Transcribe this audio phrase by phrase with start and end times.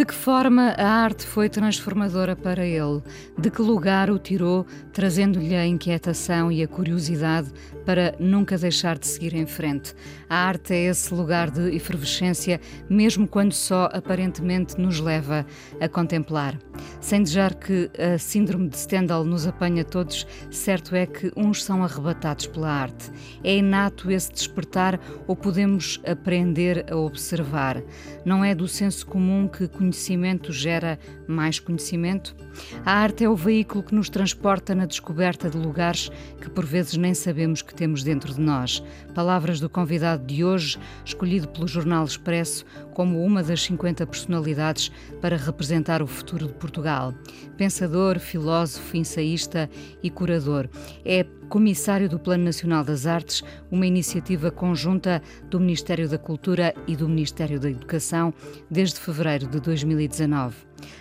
[0.00, 3.02] De que forma a arte foi transformadora para ele?
[3.36, 7.52] De que lugar o tirou, trazendo-lhe a inquietação e a curiosidade
[7.90, 9.96] para nunca deixar de seguir em frente?
[10.28, 15.44] A arte é esse lugar de efervescência, mesmo quando só aparentemente nos leva
[15.80, 16.56] a contemplar.
[17.00, 21.82] Sem desejar que a síndrome de Stendhal nos apanha todos, certo é que uns são
[21.82, 23.10] arrebatados pela arte.
[23.42, 27.82] É inato esse despertar ou podemos aprender a observar?
[28.24, 32.36] Não é do senso comum que conhecimento gera mais conhecimento?
[32.84, 36.08] A arte é o veículo que nos transporta na descoberta de lugares
[36.40, 38.82] que por vezes nem sabemos que temos dentro de nós.
[39.14, 45.38] Palavras do convidado de hoje, escolhido pelo Jornal Expresso como uma das 50 personalidades para
[45.38, 47.14] representar o futuro de Portugal.
[47.56, 49.70] Pensador, filósofo, ensaísta
[50.02, 50.68] e curador.
[51.06, 55.20] É comissário do Plano Nacional das Artes, uma iniciativa conjunta
[55.50, 58.32] do Ministério da Cultura e do Ministério da Educação
[58.70, 60.54] desde fevereiro de 2019.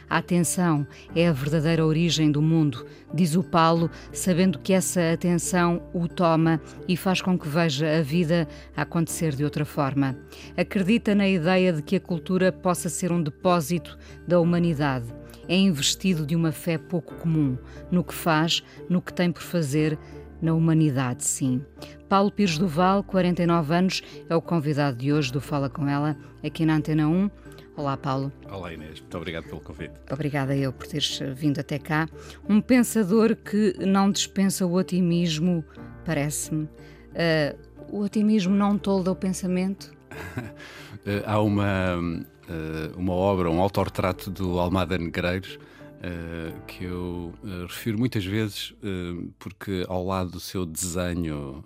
[0.09, 2.83] A atenção é a verdadeira origem do mundo,
[3.13, 8.01] diz o Paulo, sabendo que essa atenção o toma e faz com que veja a
[8.01, 10.17] vida acontecer de outra forma.
[10.57, 13.95] Acredita na ideia de que a cultura possa ser um depósito
[14.27, 15.05] da humanidade.
[15.49, 17.57] É investido de uma fé pouco comum
[17.89, 19.97] no que faz, no que tem por fazer,
[20.41, 21.63] na humanidade, sim.
[22.07, 26.65] Paulo Pires Duval, 49 anos, é o convidado de hoje do Fala Com Ela, aqui
[26.65, 27.29] na Antena 1.
[27.77, 28.31] Olá, Paulo.
[28.51, 28.99] Olá, Inês.
[28.99, 29.93] Muito obrigado pelo convite.
[30.11, 32.09] Obrigada eu por teres vindo até cá.
[32.47, 35.63] Um pensador que não dispensa o otimismo,
[36.05, 36.63] parece-me.
[36.63, 37.57] Uh,
[37.89, 39.93] o otimismo não tolda o pensamento?
[40.11, 45.57] uh, há uma, uh, uma obra, um autorretrato do Almada Negreiros,
[45.99, 51.61] Uh, que eu uh, refiro muitas vezes uh, porque ao lado do seu desenho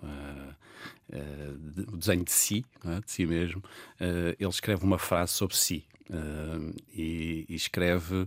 [1.08, 3.00] de, o desenho de si é?
[3.00, 3.62] de si mesmo
[4.00, 5.84] ele escreve uma frase sobre si
[6.92, 8.26] e, e, escreve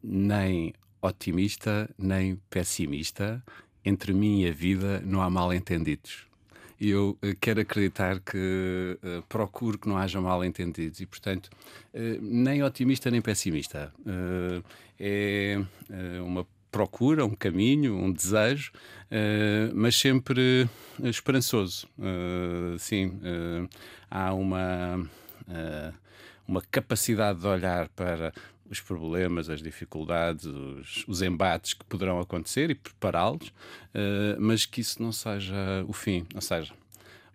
[0.00, 3.42] nem otimista nem pessimista
[3.84, 6.28] entre mim e a vida não há mal entendidos
[6.90, 11.48] eu uh, quero acreditar que uh, procuro que não haja mal entendidos e, portanto,
[11.94, 13.92] uh, nem otimista nem pessimista.
[14.98, 15.58] é
[16.24, 18.72] uma procura, um caminho, um desejo,
[19.74, 20.66] mas sempre
[21.04, 21.86] esperançoso.
[22.78, 23.20] sim,
[24.10, 25.06] há uma,
[26.48, 28.32] uma capacidade de olhar para
[28.72, 34.80] os problemas, as dificuldades, os, os embates que poderão acontecer e prepará-los, uh, mas que
[34.80, 36.26] isso não seja o fim.
[36.34, 36.72] Ou seja,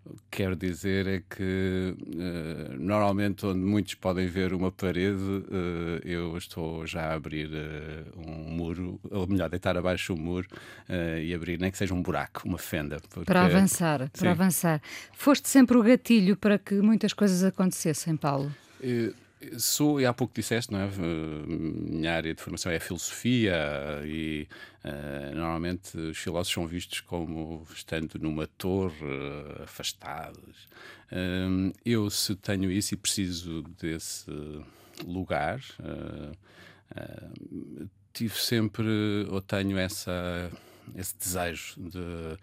[0.04, 6.00] o que quero dizer é que uh, normalmente onde muitos podem ver uma parede, uh,
[6.04, 10.48] eu estou já a abrir uh, um muro, ou melhor, deitar abaixo um muro
[11.22, 13.00] e abrir, nem que seja um buraco, uma fenda.
[13.10, 13.26] Porque...
[13.26, 14.10] Para avançar, Sim.
[14.18, 14.82] para avançar.
[15.14, 18.52] Foste sempre o gatilho para que muitas coisas acontecessem, Paulo?
[19.60, 20.90] Sou, e há pouco disseste, não é?
[20.98, 23.56] Minha área de formação é a filosofia
[24.04, 24.48] e
[24.84, 30.68] uh, normalmente os filósofos são vistos como estando numa torre, uh, afastados.
[31.12, 34.32] Uh, eu, se tenho isso e preciso desse
[35.06, 35.62] lugar,
[38.12, 38.88] tive sempre,
[39.30, 40.50] ou tenho essa,
[40.96, 42.38] esse desejo de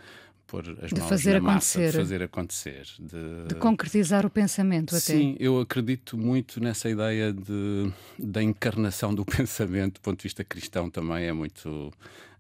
[0.46, 1.78] pôr as de mãos fazer na acontecer.
[1.78, 2.86] massa, de fazer acontecer.
[2.98, 5.00] De, de concretizar o pensamento até.
[5.00, 10.44] Sim, eu acredito muito nessa ideia de, da encarnação do pensamento, do ponto de vista
[10.44, 11.92] cristão também é muito...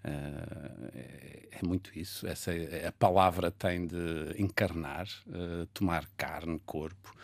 [0.04, 2.26] Uh, é, é, muito isso.
[2.26, 2.52] Essa,
[2.86, 7.14] a palavra tem de encarnar, uh, tomar carne, corpo.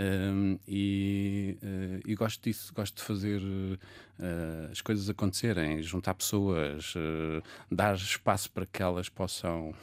[0.00, 6.94] Um, e, uh, e, gosto disso, gosto de fazer uh, as coisas acontecerem, juntar pessoas,
[6.94, 9.74] uh, dar espaço para que elas possam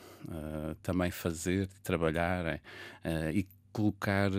[0.82, 2.60] também fazer, trabalharem
[3.34, 4.32] e colocar,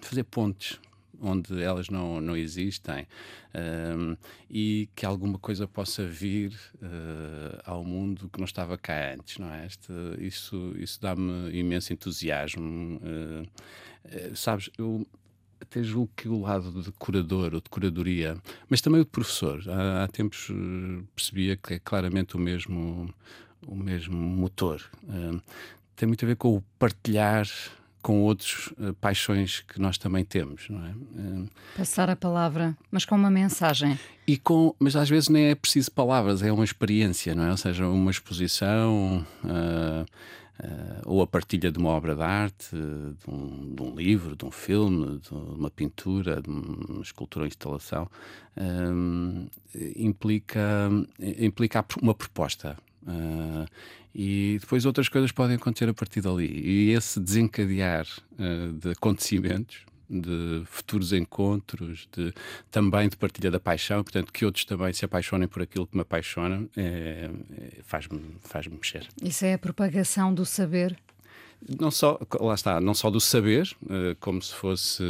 [0.00, 0.78] fazer pontes
[1.20, 3.06] onde elas não, não existem
[3.54, 4.16] um,
[4.48, 9.52] e que alguma coisa possa vir uh, ao mundo que não estava cá antes, não
[9.52, 9.66] é?
[9.66, 13.00] Este, isso isso dá-me imenso entusiasmo.
[13.02, 15.06] Uh, uh, sabes, eu
[15.60, 18.36] até julgo que o lado de curador ou de curadoria,
[18.68, 20.52] mas também o de professor, há, há tempos
[21.16, 23.12] percebia que é claramente o mesmo,
[23.66, 24.82] o mesmo motor.
[25.96, 27.46] tem muito a ver com o partilhar
[28.02, 30.90] com outros uh, paixões que nós também temos, não é?
[30.90, 33.98] Uh, Passar a palavra, mas com uma mensagem.
[34.26, 37.50] E com, mas às vezes nem é preciso palavras, é uma experiência, não é?
[37.50, 39.26] Ou seja, uma exposição.
[39.44, 40.06] Uh,
[40.60, 44.44] Uh, ou a partilha de uma obra de arte, de um, de um, livro, de
[44.44, 48.10] um filme, de uma pintura, de uma escultura ou instalação,
[48.56, 49.48] uh,
[49.94, 50.90] implica,
[51.20, 52.76] implica uma proposta.
[53.08, 53.66] Uh,
[54.14, 56.46] e depois outras coisas podem acontecer a partir dali.
[56.46, 58.06] E esse desencadear
[58.80, 62.32] de acontecimentos de futuros encontros, de,
[62.70, 66.02] também de partilha da paixão, portanto, que outros também se apaixonem por aquilo que me
[66.02, 69.06] apaixona, é, é, faz-me faz mexer.
[69.22, 70.98] Isso é a propagação do saber
[71.78, 75.02] não só, lá está, não só do saber, eh, como se fosse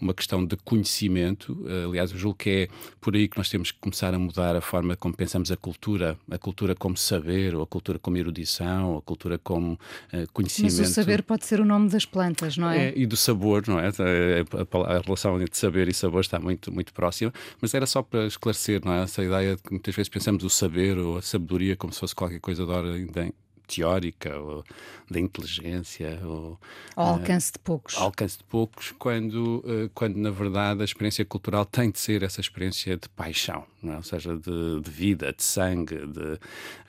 [0.00, 1.56] uma questão de conhecimento.
[1.68, 2.68] Eh, aliás, eu julgo que é
[3.00, 6.18] por aí que nós temos que começar a mudar a forma como pensamos a cultura,
[6.30, 9.78] a cultura como saber, ou a cultura como erudição, ou a cultura como
[10.32, 10.76] conhecimento.
[10.78, 12.88] Mas o saber pode ser o nome das plantas, não é?
[12.88, 13.88] é e do sabor, não é?
[13.88, 18.26] A, a, relação entre saber e sabor está muito, muito próxima, mas era só para
[18.26, 19.02] esclarecer, não é?
[19.02, 22.14] Essa ideia de que muitas vezes pensamos o saber ou a sabedoria como se fosse
[22.14, 23.06] qualquer coisa de ordem
[23.66, 24.64] teórica ou
[25.10, 26.58] da inteligência ou
[26.96, 31.24] ao alcance de poucos ao alcance de poucos quando uh, quando na verdade a experiência
[31.24, 33.96] cultural tem de ser essa experiência de paixão é?
[33.96, 36.38] ou seja de, de, vida de sangue de,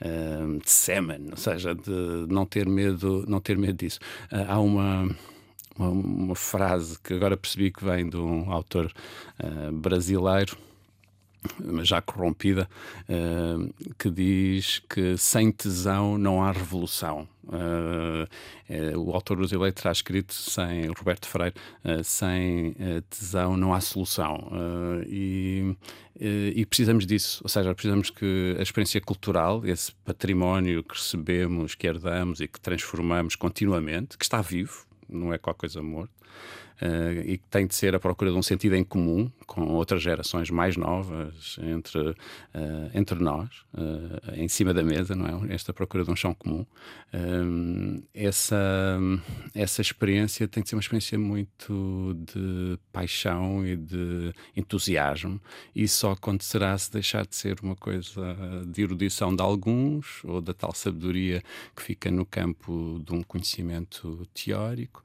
[0.01, 3.99] uh, de semen ou seja de não ter medo não ter medo disso
[4.31, 5.09] uh, há uma
[5.77, 8.89] uma, uma, frase que agora percebi que vem de um autor
[9.73, 10.57] brasileiro
[11.83, 12.69] já corrompida,
[13.09, 17.27] uh, que diz que sem tesão não há revolução.
[17.43, 18.27] Uh,
[18.67, 21.53] é, o autor brasileiro terá escrito sem Roberto Freire,
[22.03, 22.75] sem
[23.07, 24.49] tesão não há solução.
[25.07, 25.75] E,
[26.19, 31.85] e, precisamos disso, ou seja, precisamos que a experiência cultural, esse património que recebemos, que
[31.85, 36.11] herdamos e que transformamos continuamente, que está vivo, não é qualquer coisa morta,
[36.81, 40.01] uh, e que tem de ser a procura de um sentido em comum com outras
[40.01, 42.15] gerações mais novas entre, uh,
[42.93, 45.53] entre nós, uh, em cima da mesa, não é?
[45.53, 46.65] Esta procura de um chão comum.
[48.13, 48.99] essa,
[49.53, 55.39] essa experiência tem de ser uma experiência muito de paixão e de entusiasmo,
[55.75, 58.35] e só acontecerá se deixar de ser uma coisa
[58.67, 61.41] de erudição de alguns ou da tal sabedoria
[61.75, 65.03] que fica no campo de um conhecimento teórico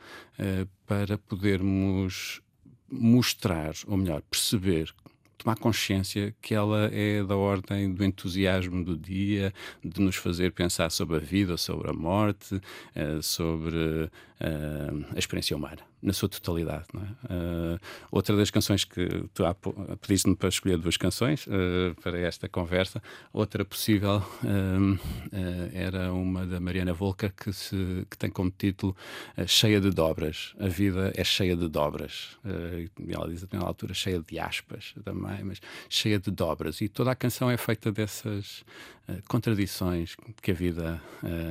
[0.90, 2.42] para podermos
[2.90, 4.92] mostrar, ou melhor, perceber
[5.38, 9.54] tomar consciência que ela é da ordem do entusiasmo do dia,
[9.84, 12.60] de nos fazer pensar sobre a vida, sobre a morte,
[12.92, 14.10] eh, sobre
[14.40, 16.86] eh, a experiência humana na sua totalidade.
[16.94, 17.34] É?
[17.34, 17.78] Uh,
[18.10, 19.44] outra das canções que tu
[20.00, 23.02] pediste-me para escolher duas canções uh, para esta conversa,
[23.32, 24.98] outra possível uh,
[25.72, 28.96] era uma da Mariana Volker que, se, que tem como título
[29.46, 30.54] Cheia de Dobras.
[30.58, 32.38] A vida é cheia de dobras.
[33.08, 36.80] ela diz até na altura cheia de aspas também, mas cheia de dobras.
[36.80, 38.64] E toda a canção é feita dessas
[39.28, 41.02] contradições que a vida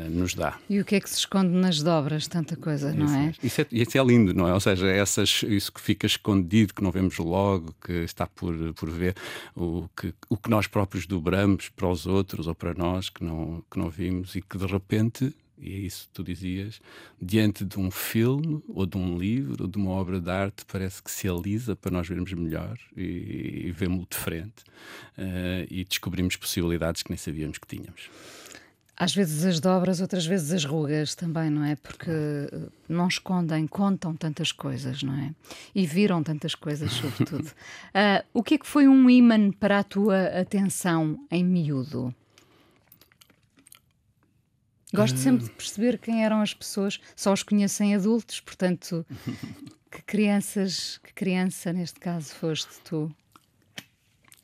[0.10, 0.58] nos dá.
[0.70, 2.28] E o que é que se esconde nas dobras?
[2.28, 3.34] Tanta coisa, não é?
[3.44, 4.54] Isso é, isso é lindo, não é?
[4.54, 8.90] Ou seja, essas, isso que fica escondido, que não vemos logo, que está por, por
[8.90, 9.16] ver,
[9.56, 13.64] o que, o que nós próprios dobramos para os outros ou para nós, que não,
[13.70, 16.80] que não vimos e que de repente e é isso que tu dizias,
[17.22, 21.04] diante de um filme, ou de um livro, ou de uma obra de arte, parece
[21.04, 24.64] que se alisa para nós vermos melhor e, e vemos-lo de frente
[25.18, 28.10] uh, e descobrimos possibilidades que nem sabíamos que tínhamos.
[29.00, 31.78] Às vezes as dobras, outras vezes as rugas também, não é?
[31.78, 35.34] Porque eh, não escondem, contam tantas coisas, não é?
[35.74, 37.48] E viram tantas coisas, sobretudo.
[37.48, 42.14] uh, o que é que foi um imã para a tua atenção em miúdo?
[44.94, 49.06] Gosto sempre de perceber quem eram as pessoas, só os conhecem adultos, portanto,
[49.90, 53.10] que crianças, que criança neste caso foste tu?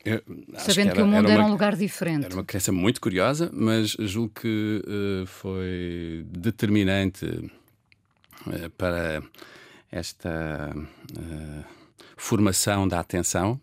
[0.06, 0.22] Eu,
[0.56, 2.26] Sabendo que, era, que, o mundo era, era, um lugar diferente.
[2.26, 9.20] Era uma criança muito curiosa, mas julgo que uh, foi determinante uh, para
[9.90, 11.64] esta uh,
[12.16, 13.60] formação da atenção,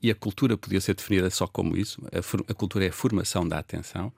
[0.00, 3.46] e a cultura podia ser definida só como isso: a, a cultura é a formação
[3.46, 4.12] da atenção.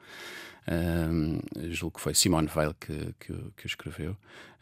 [0.69, 1.39] Um,
[1.71, 4.17] julgo que foi Simone Weil que, que, que o escreveu.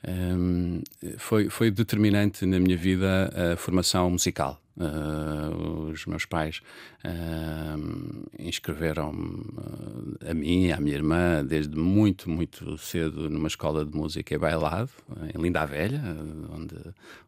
[0.07, 0.83] Um,
[1.17, 4.61] foi, foi determinante na minha vida a formação musical.
[4.77, 6.61] Uh, os meus pais
[7.05, 13.85] uh, inscreveram-me uh, a mim e à minha irmã desde muito, muito cedo numa escola
[13.85, 14.91] de música e bailado,
[15.33, 16.03] em Linda Velha,
[16.51, 16.75] onde,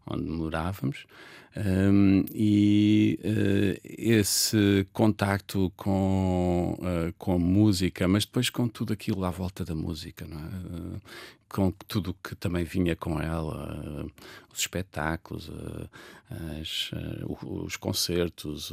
[0.08, 1.06] onde morávamos.
[1.56, 9.30] Um, e uh, esse contacto com, uh, com música, mas depois com tudo aquilo à
[9.30, 10.34] volta da música, é?
[10.34, 11.00] uh,
[11.48, 14.04] com tudo que também vinha com ela,
[14.52, 15.48] os espetáculos,
[16.60, 16.90] as,
[17.40, 18.72] os concertos,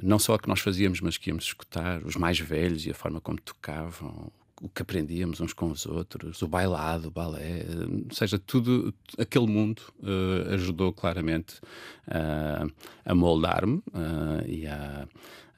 [0.00, 2.94] não só o que nós fazíamos, mas que íamos escutar, os mais velhos e a
[2.94, 4.30] forma como tocavam,
[4.60, 7.64] o que aprendíamos uns com os outros, o bailado, o balé,
[8.08, 11.60] ou seja, tudo aquele mundo uh, ajudou claramente
[12.08, 12.72] uh,
[13.04, 15.06] a moldar-me uh, e a,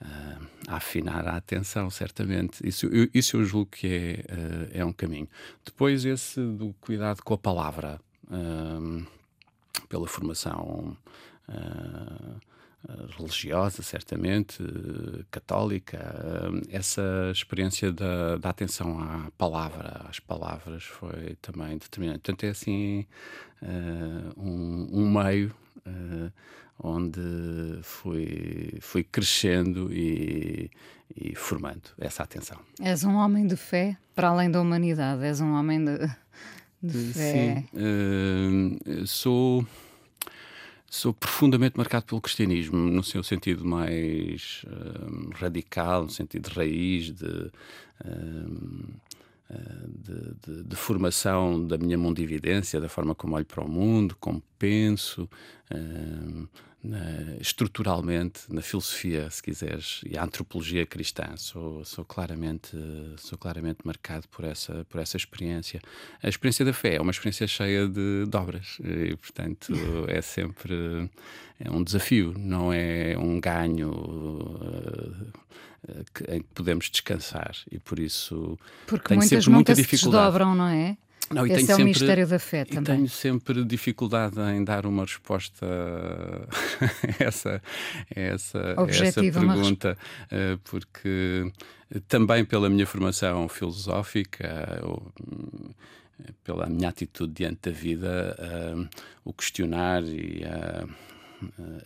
[0.01, 2.67] a, afinar a atenção, certamente.
[2.67, 3.87] Isso, eu, isso eu julgo que
[4.73, 5.29] é, é um caminho.
[5.65, 8.01] Depois, esse do cuidado com a palavra,
[9.89, 10.97] pela formação.
[11.49, 12.48] Uh,
[13.17, 14.63] religiosa, certamente,
[15.31, 15.99] católica,
[16.71, 22.21] essa experiência da, da, atenção à palavra, às palavras, foi também determinante.
[22.21, 23.07] Portanto, é assim
[23.63, 25.55] uh, um, um, meio
[25.87, 26.33] uh,
[26.79, 27.21] onde
[27.83, 30.71] fui, fui crescendo e,
[31.15, 32.59] e, formando essa atenção.
[32.81, 35.99] És um homem de fé para além da humanidade, és um homem de,
[36.83, 37.65] de fé.
[37.73, 39.67] Sim, uh, sou
[40.91, 47.13] sou profundamente marcado pelo cristianismo, no seu sentido mais um, radical, no sentido de raiz,
[47.13, 47.51] de,
[48.05, 48.85] um,
[49.89, 54.43] de, de, de, formação da minha mundividência, da forma como olho para o mundo, como
[54.59, 55.29] penso.
[55.75, 56.47] Um,
[56.83, 61.37] na, estruturalmente na filosofia, se quiseres, e a antropologia cristã.
[61.37, 62.71] Sou, sou, claramente,
[63.17, 65.81] sou claramente marcado por essa, por essa experiência.
[66.23, 69.73] A experiência da fé é uma experiência cheia de dobras e, portanto,
[70.09, 71.11] é sempre
[71.59, 73.91] é um desafio, não é um ganho.
[73.91, 75.33] Uh,
[76.29, 80.25] em que podemos descansar e por isso porque tenho muitas sempre muita se dificuldade.
[80.25, 80.97] desdobram, não é?
[81.31, 82.97] Não, Esse é sempre, o mistério da fé também.
[82.97, 85.67] tenho sempre dificuldade em dar uma resposta
[87.21, 87.63] a essa,
[88.17, 88.59] a essa,
[88.89, 89.99] essa pergunta,
[90.31, 91.53] eh, porque
[92.07, 94.83] também pela minha formação filosófica,
[96.43, 98.89] pela minha atitude diante da vida, eh,
[99.23, 100.87] o questionar e a eh,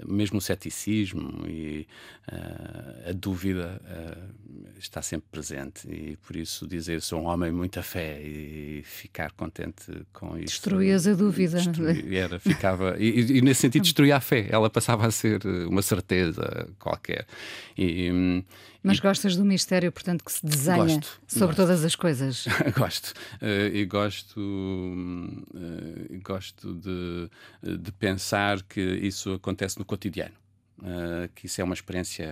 [0.07, 1.87] mesmo o ceticismo e
[2.31, 5.89] uh, a dúvida uh, está sempre presente.
[5.89, 11.07] E por isso dizer sou um homem muita fé e ficar contente com isso destruías
[11.07, 11.59] a dúvida.
[12.17, 14.47] era ficava e, e, nesse sentido destruía a fé.
[14.51, 17.27] Ela passava a ser uma certeza qualquer.
[17.77, 18.45] E, hum,
[18.83, 19.01] mas e...
[19.01, 21.57] gostas do mistério, portanto, que se desenha gosto, sobre gosto.
[21.57, 22.45] todas as coisas?
[22.77, 23.13] gosto.
[23.41, 27.31] Uh, e gosto, uh, gosto de,
[27.79, 30.42] de pensar que isso acontece no cotidiano.
[30.83, 32.27] Uh, que isso é uma experiência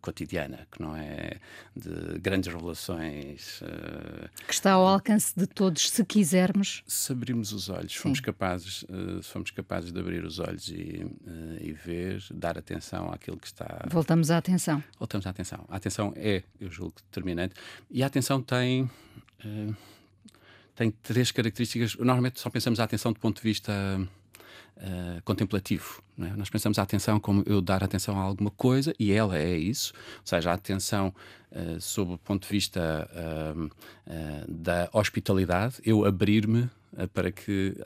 [0.00, 1.36] cotidiana, que não é
[1.76, 3.60] de grandes revelações.
[3.60, 6.82] Uh, que está ao alcance de todos, se quisermos.
[6.86, 11.06] Se abrirmos os olhos, fomos capazes, uh, fomos capazes de abrir os olhos e,
[11.60, 13.84] e ver, dar atenção àquilo que está.
[13.90, 14.82] Voltamos à atenção.
[14.98, 15.66] Voltamos à atenção.
[15.68, 17.54] A atenção é, eu julgo, determinante.
[17.90, 18.90] E a atenção tem.
[20.74, 21.96] tem três características.
[21.96, 23.72] Normalmente só pensamos a atenção do ponto de vista
[24.80, 26.02] uh, contemplativo.
[26.18, 26.36] É?
[26.36, 29.92] Nós pensamos a atenção como eu dar atenção a alguma coisa e ela é isso,
[30.18, 31.14] ou seja, a atenção
[31.52, 33.70] uh, sob o ponto de vista uh,
[34.48, 36.68] da hospitalidade, eu abrir-me
[37.14, 37.76] para que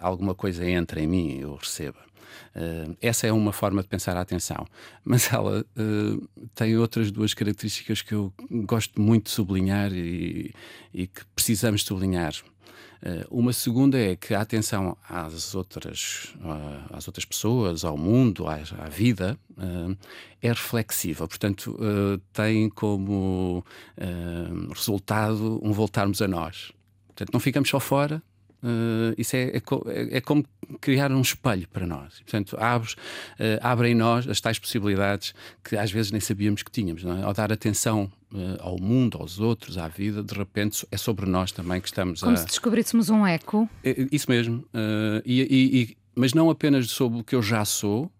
[0.00, 2.08] alguma coisa entre em mim, eu receba.
[2.54, 4.66] Uh, essa é uma forma de pensar a atenção,
[5.04, 10.52] mas ela uh, tem outras duas características que eu gosto muito de sublinhar e,
[10.92, 12.32] e que precisamos sublinhar.
[13.02, 18.46] Eh, uma segunda é que a atenção às outras, eh, às outras pessoas, ao mundo,
[18.48, 19.96] à, à vida, eh,
[20.42, 21.26] é reflexiva.
[21.26, 21.78] Portanto,
[22.32, 23.64] tem como
[24.72, 26.72] resultado um voltarmos a nós.
[27.08, 28.22] Portanto, não ficamos só fora,
[28.62, 30.44] Uh, isso é, é, é, é, como
[30.80, 32.14] criar um espelho para nós.
[32.20, 36.70] Portanto, abre, uh, abre em nós as tais possibilidades que às vezes nem sabíamos que
[36.70, 37.04] tínhamos.
[37.04, 37.22] É?
[37.22, 41.52] Ao dar atenção uh, ao mundo, aos outros, à vida, de repente é sobre nós
[41.52, 42.34] também que estamos como a.
[42.34, 43.68] Como se descobríssemos um eco.
[43.84, 44.64] É, isso mesmo.
[45.24, 48.10] E, e, e, mas não apenas sobre o que eu já sou,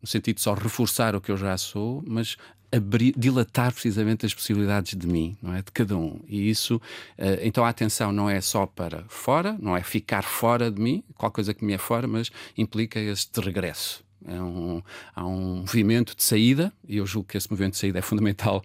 [0.00, 2.36] no sentido de só reforçar o que eu já sou, mas
[2.72, 5.58] abrir, dilatar precisamente as possibilidades de mim, não é?
[5.58, 6.20] De cada um.
[6.26, 10.70] E isso, uh, então a atenção não é só para fora, não é ficar fora
[10.70, 14.02] de mim, qualquer coisa que me é fora, mas implica este regresso.
[14.24, 14.80] É um,
[15.14, 18.64] há um movimento de saída, e eu julgo que esse movimento de saída é fundamental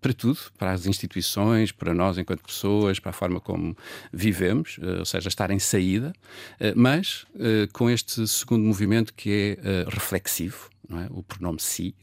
[0.00, 3.76] para tudo, para as instituições, para nós enquanto pessoas, para a forma como
[4.12, 6.12] vivemos, uh, ou seja, estar em saída,
[6.60, 7.24] uh, mas
[7.72, 11.06] com este segundo movimento que é reflexivo, é?
[11.10, 11.94] o pronome si,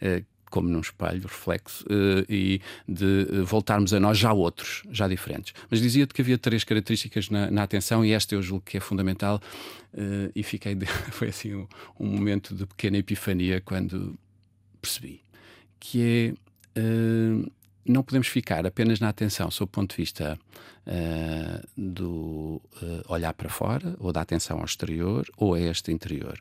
[0.00, 0.22] é?
[0.50, 5.54] Como num espelho, reflexo, uh, e de uh, voltarmos a nós já outros, já diferentes.
[5.70, 8.80] Mas dizia-te que havia três características na, na, atenção e esta eu julgo que é
[8.80, 9.40] fundamental
[9.94, 10.76] uh, e fiquei
[11.12, 11.66] foi assim um,
[11.98, 14.18] um, momento de pequena epifania quando
[14.82, 15.22] percebi
[15.78, 16.34] que
[16.76, 16.80] é
[17.90, 20.38] não podemos ficar apenas na atenção sob o ponto de vista
[20.86, 26.38] uh, do uh, olhar para fora, ou da atenção ao exterior, ou a este interior.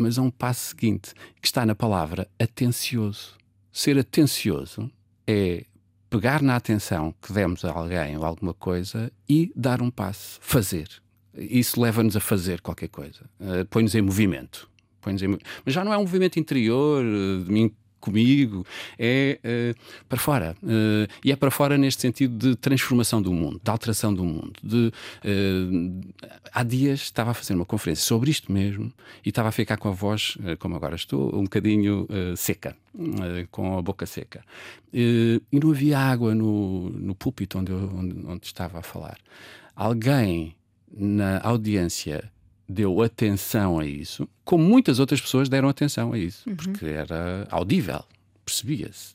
[0.00, 3.34] Mas há um passo seguinte, que está na palavra atencioso.
[3.70, 4.90] Ser atencioso
[5.26, 5.64] é
[6.08, 10.88] pegar na atenção que demos a alguém ou alguma coisa e dar um passo, fazer.
[11.34, 14.68] Isso leva-nos a fazer qualquer coisa, uh, põe-nos em movimento.
[15.00, 15.38] Põe em...
[15.64, 18.66] Mas já não é um movimento interior de mim comigo,
[18.98, 20.56] é uh, para fora.
[20.62, 24.52] Uh, e é para fora neste sentido de transformação do mundo, de alteração do mundo.
[24.62, 26.00] De, uh,
[26.52, 28.92] há dias estava a fazer uma conferência sobre isto mesmo
[29.24, 32.76] e estava a ficar com a voz, como agora estou, um bocadinho seca,
[33.50, 34.42] com a boca seca.
[34.92, 39.18] e não havia água no, no púlpito onde, eu, onde, onde estava a falar.
[39.76, 40.56] Alguém
[40.92, 42.30] na audiência
[42.70, 46.56] deu atenção a isso, como muitas outras pessoas deram atenção a isso, uhum.
[46.56, 48.04] porque era audível,
[48.44, 49.14] percebia-se.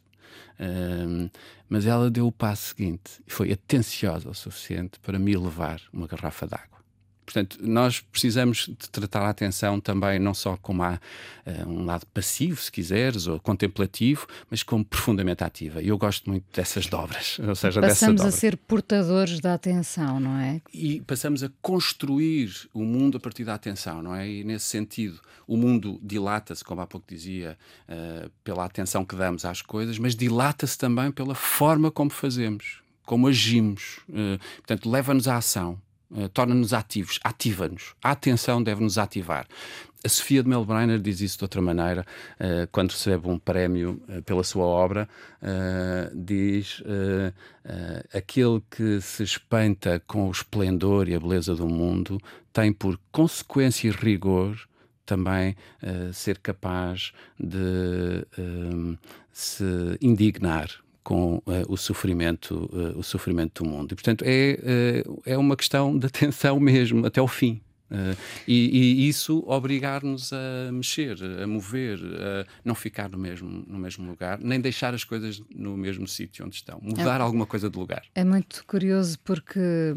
[0.60, 1.30] Um,
[1.68, 6.48] mas ela deu o passo seguinte foi atenciosa o suficiente para me levar uma garrafa
[6.48, 6.80] d'água.
[7.26, 11.00] Portanto, nós precisamos de tratar a atenção também não só como há,
[11.46, 15.82] uh, um lado passivo, se quiseres, ou contemplativo, mas como profundamente ativa.
[15.82, 20.38] E eu gosto muito dessas dobras, ou seja, passamos a ser portadores da atenção, não
[20.38, 20.62] é?
[20.74, 24.30] E passamos a construir o mundo a partir da atenção, não é?
[24.30, 27.58] E nesse sentido, o mundo dilata-se, como há pouco dizia,
[27.90, 33.28] uh, pela atenção que damos às coisas, mas dilata-se também pela forma como fazemos, como
[33.28, 34.00] agimos.
[34.10, 35.80] Uh, portanto, leva-nos à ação.
[36.10, 37.96] Uh, torna-nos ativos, ativa-nos.
[38.04, 39.48] A atenção deve-nos ativar.
[40.04, 42.06] A Sofia de Melbrenner diz isso de outra maneira,
[42.40, 45.10] uh, quando recebe um prémio uh, pela sua obra,
[46.14, 46.82] diz
[48.14, 52.20] aquele que se espanta com o esplendor e a beleza do mundo
[52.52, 54.58] tem por consequência e rigor
[55.06, 55.56] também
[56.14, 58.26] ser capaz de
[59.32, 59.64] se
[60.02, 65.38] indignar com uh, o sofrimento uh, o sofrimento do mundo e portanto é uh, é
[65.38, 67.62] uma questão de atenção mesmo até ao fim
[68.48, 74.06] e, e, isso obrigar-nos a mexer, a mover, a não ficar no mesmo, no mesmo
[74.06, 77.78] lugar, nem deixar as coisas no mesmo sítio onde estão, mudar é, alguma coisa de
[77.78, 78.04] lugar.
[78.16, 79.94] É muito curioso porque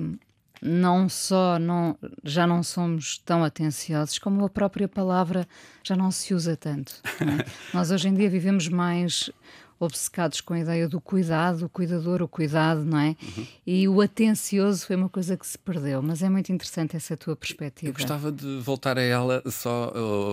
[0.61, 5.49] não só não, já não somos tão atenciosos, como a própria palavra
[5.83, 6.95] já não se usa tanto.
[7.05, 7.47] É?
[7.75, 9.31] Nós hoje em dia vivemos mais
[9.79, 13.17] obcecados com a ideia do cuidado, o cuidador, o cuidado, não é?
[13.23, 13.47] Uhum.
[13.67, 17.37] E o atencioso foi uma coisa que se perdeu, mas é muito interessante essa tua
[17.37, 17.91] perspectiva.
[17.91, 19.93] Eu gostava de voltar a ela, só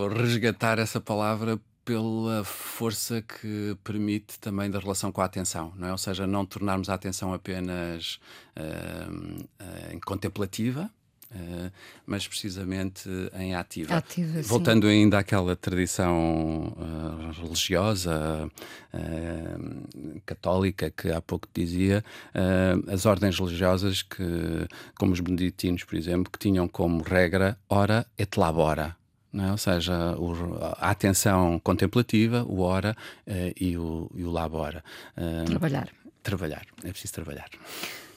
[0.09, 5.91] resgatar essa palavra pela força que permite também da relação com a atenção, não é?
[5.91, 8.19] Ou seja, não tornarmos a atenção apenas
[8.57, 10.89] uh, uh, contemplativa,
[11.31, 11.71] Uh,
[12.05, 13.97] mas precisamente em ativa.
[13.97, 16.71] ativa Voltando ainda àquela tradição
[17.41, 18.49] religiosa
[18.93, 22.03] uh, católica que há pouco dizia,
[22.91, 24.67] as ordens religiosas que,
[24.97, 28.95] como os beneditinos, por exemplo, que tinham como regra ora et labora.
[29.33, 29.51] É?
[29.51, 30.33] Ou seja, o,
[30.79, 32.95] a atenção contemplativa, o ora
[33.59, 34.83] e, o, e o labora.
[35.45, 35.89] Trabalhar.
[36.23, 37.49] Trabalhar, é preciso trabalhar.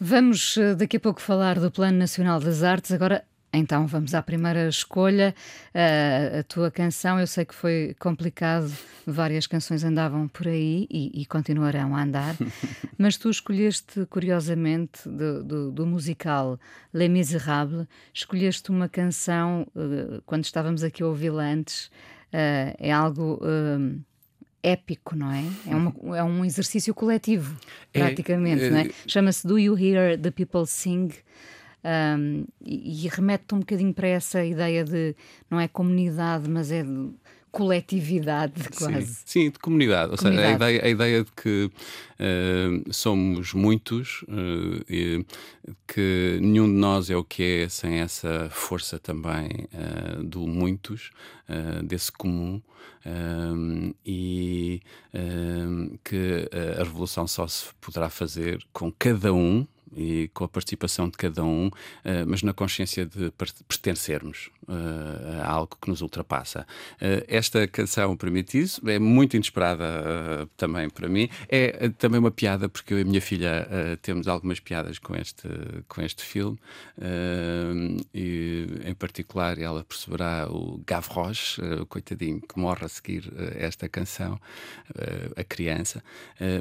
[0.01, 2.93] Vamos eh, daqui a pouco falar do Plano Nacional das Artes.
[2.93, 5.35] Agora, então, vamos à primeira escolha.
[5.75, 8.71] Uh, a tua canção, eu sei que foi complicado,
[9.07, 12.37] várias canções andavam por aí e, e continuarão a andar,
[12.99, 16.61] mas tu escolheste, curiosamente, do, do, do, musical
[16.93, 23.41] Les Miserables, escolheste uma canção, uh, quando estávamos aqui a ouvi-la antes, uh, é algo
[24.63, 25.45] épico, não é?
[25.67, 27.57] É, uma, é um exercício coletivo,
[27.95, 28.91] é, praticamente, é, não é?
[29.07, 31.11] Chama-se Do You Hear the People Sing?
[31.85, 35.15] Um, e, e remete um bocadinho para essa ideia de
[35.51, 37.11] não é comunidade, mas é de,
[37.51, 39.07] coletividade quase.
[39.07, 40.13] Sim, sim de comunidade.
[40.13, 40.49] Ou comunidade.
[40.49, 45.25] seja, a ideia, a ideia de que uh, somos muitos, uh, e
[45.87, 51.11] que nenhum de nós é o que é sem essa força também uh, do muitos,
[51.85, 52.61] desse comum,
[54.05, 54.83] e
[56.05, 61.17] que a revolução só se poderá fazer com cada um e com a participação de
[61.17, 61.73] cada um, uh,
[62.27, 63.31] mas na consciência de
[63.67, 66.67] pertencermos uh, algo que nos ultrapassa.
[66.95, 71.29] Uh, esta canção permite isso, é muito inesperada também para mim.
[71.49, 73.69] É também uma piada, porque eu e a minha filha
[74.03, 75.49] temos algumas piadas com este,
[75.89, 76.59] com este filme,
[78.15, 84.41] e em particular ela perceberá o Gavroche, o coitadinho que morre a seguir esta canção,
[85.37, 86.03] a criança,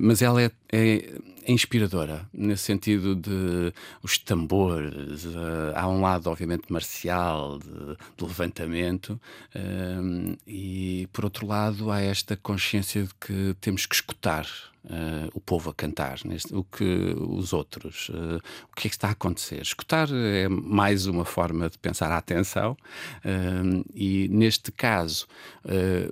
[0.02, 6.72] mas ela é, é inspiradora, nesse sentido de os tambores, uh, há um lado, obviamente,
[6.72, 9.20] marcial, de, de levantamento,
[9.56, 14.46] uh, e por outro lado há esta consciência de que temos que escutar
[14.86, 18.96] uh, o povo a cantar, neste, o que os outros, uh, o que é que
[18.96, 19.62] está a acontecer.
[19.62, 22.78] Escutar é mais uma forma de pensar a atenção,
[23.94, 25.28] e neste caso,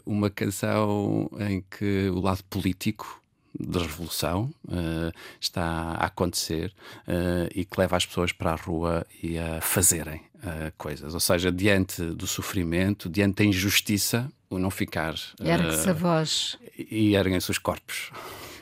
[0.06, 3.22] uma canção em que o lado político
[3.60, 6.74] de revolução uh, está a acontecer
[7.08, 11.14] uh, e que leva as pessoas para a rua e a fazerem uh, coisas.
[11.14, 15.16] Ou seja, diante do sofrimento, diante da injustiça, o não ficar.
[15.40, 16.58] Ergue-se a voz.
[16.78, 18.12] E erguem-se os corpos.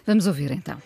[0.06, 0.78] Vamos ouvir então.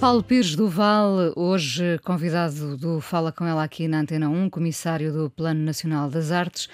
[0.00, 5.28] Paulo Pires Duval, hoje convidado do Fala Com Ela aqui na Antena 1, comissário do
[5.28, 6.68] Plano Nacional das Artes.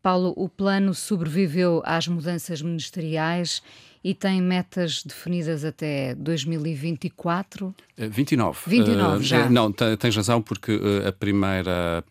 [0.00, 3.60] Paulo, o plano sobreviveu às mudanças ministeriais
[4.04, 7.74] e tem metas definidas até 2024?
[8.08, 8.58] 29.
[8.66, 9.48] 29 uh, já.
[9.48, 12.04] Não, tens razão, porque uh, a primeira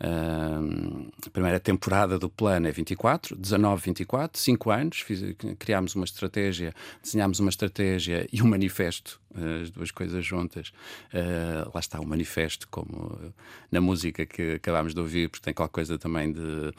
[0.00, 5.00] a primeira temporada do plano é 24, 19, 24, 5 anos.
[5.00, 5.20] Fiz,
[5.58, 9.20] criámos uma estratégia, desenhámos uma estratégia e um manifesto,
[9.62, 10.68] as duas coisas juntas.
[11.12, 13.32] Uh, lá está o manifesto, como
[13.72, 16.72] na música que acabámos de ouvir, porque tem qualquer coisa também de uh,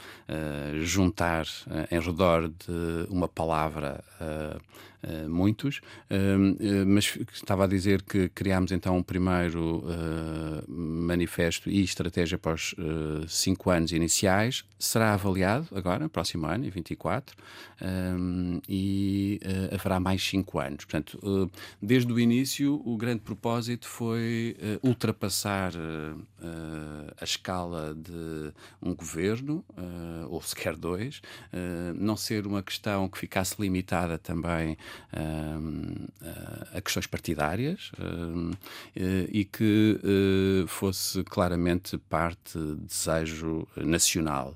[0.81, 4.03] juntar uh, em redor de uma palavra.
[5.01, 11.81] Uh, muitos, uh, mas estava a dizer que criámos então um primeiro uh, manifesto e
[11.81, 12.75] estratégia para os
[13.29, 17.33] cinco anos iniciais, será avaliado agora, próximo ano, em 24,
[17.81, 20.83] um, e uh, haverá mais cinco anos.
[20.83, 21.49] Portanto,
[21.81, 25.71] desde o início, o grande propósito foi ultrapassar
[27.19, 29.63] a escala de um governo,
[30.29, 31.21] ou sequer dois,
[31.95, 34.77] não ser uma questão que ficasse limitada também
[36.73, 37.91] a questões partidárias
[38.95, 39.99] e que
[40.67, 44.55] fosse claramente parte desejo nacional.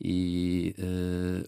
[0.00, 0.74] E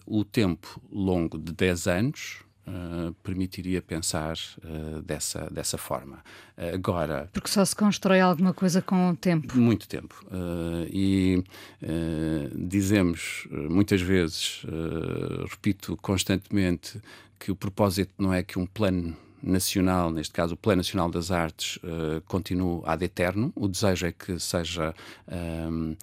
[0.05, 6.23] o tempo longo de 10 anos Uh, permitiria pensar uh, dessa, dessa forma.
[6.57, 7.29] Uh, agora.
[7.31, 9.55] Porque só se constrói alguma coisa com o tempo.
[9.55, 10.25] Muito tempo.
[10.91, 11.43] e
[12.55, 14.65] dizemos muitas vezes,
[15.47, 16.99] repito constantemente,
[17.39, 19.15] que o propósito não é que um plano
[19.45, 23.53] nacional, neste caso o Plano Nacional das Artes, uh, continue ad eterno.
[23.55, 24.93] O desejo é que seja
[25.27, 25.95] uh, uh,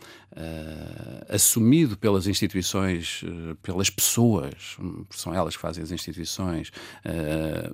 [1.28, 4.76] assumido pelas instituições, eh, pelas pessoas,
[5.10, 6.70] são elas que fazem as instituições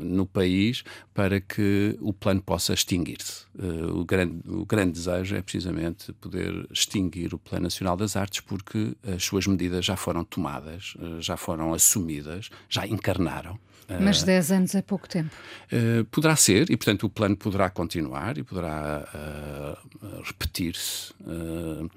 [0.01, 3.45] no país, para que o plano possa extinguir-se.
[3.93, 8.97] o, grande, o grande desejo é precisamente poder extinguir o Plano Nacional das Artes, porque
[9.07, 13.59] as suas medidas já foram tomadas, já foram assumidas, já encarnaram.
[14.01, 15.35] Mas 10 anos é pouco tempo.
[15.73, 21.91] Uh, poderá ser, e portanto o plano poderá continuar e poderá uh, repetir-se uh,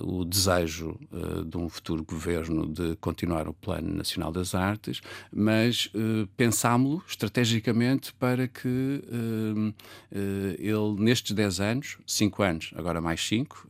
[0.00, 0.98] o desejo
[1.46, 5.00] de um futuro governo de continuar o Plano Nacional das Artes,
[5.32, 5.90] mas
[6.36, 9.02] pensámo-lo estrategicamente para que
[10.58, 13.68] ele, nestes 10 anos, 5 anos, agora mais 5,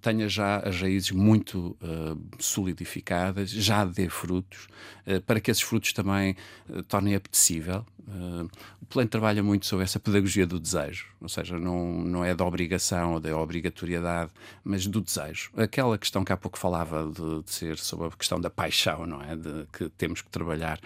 [0.00, 4.68] tenha já as raízes muito uh, solidificadas, já dê frutos,
[5.06, 6.36] uh, para que esses frutos também
[6.68, 7.84] uh, tornem apetecível.
[8.80, 12.44] o plano trabalha muito sobre essa pedagogia do desejo, ou seja, não, não é da
[12.44, 14.32] obrigação ou da obrigatoriedade,
[14.64, 15.50] mas do desejo.
[15.56, 19.22] Aquela questão que há pouco falava de, de ser sobre a questão da paixão, não
[19.22, 19.36] é?
[19.36, 20.80] De que temos que trabalhar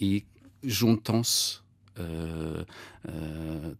[0.00, 0.24] e
[0.62, 1.62] juntam-se.
[1.96, 2.66] Uh,
[3.08, 3.76] uh,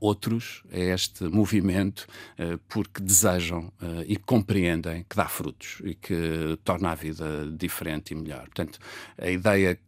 [0.00, 2.06] outros a este movimento
[2.38, 8.12] uh, porque desejam uh, e compreendem que dá frutos e que torna a vida diferente
[8.12, 8.44] e melhor.
[8.44, 8.78] Portanto,
[9.18, 9.78] a ideia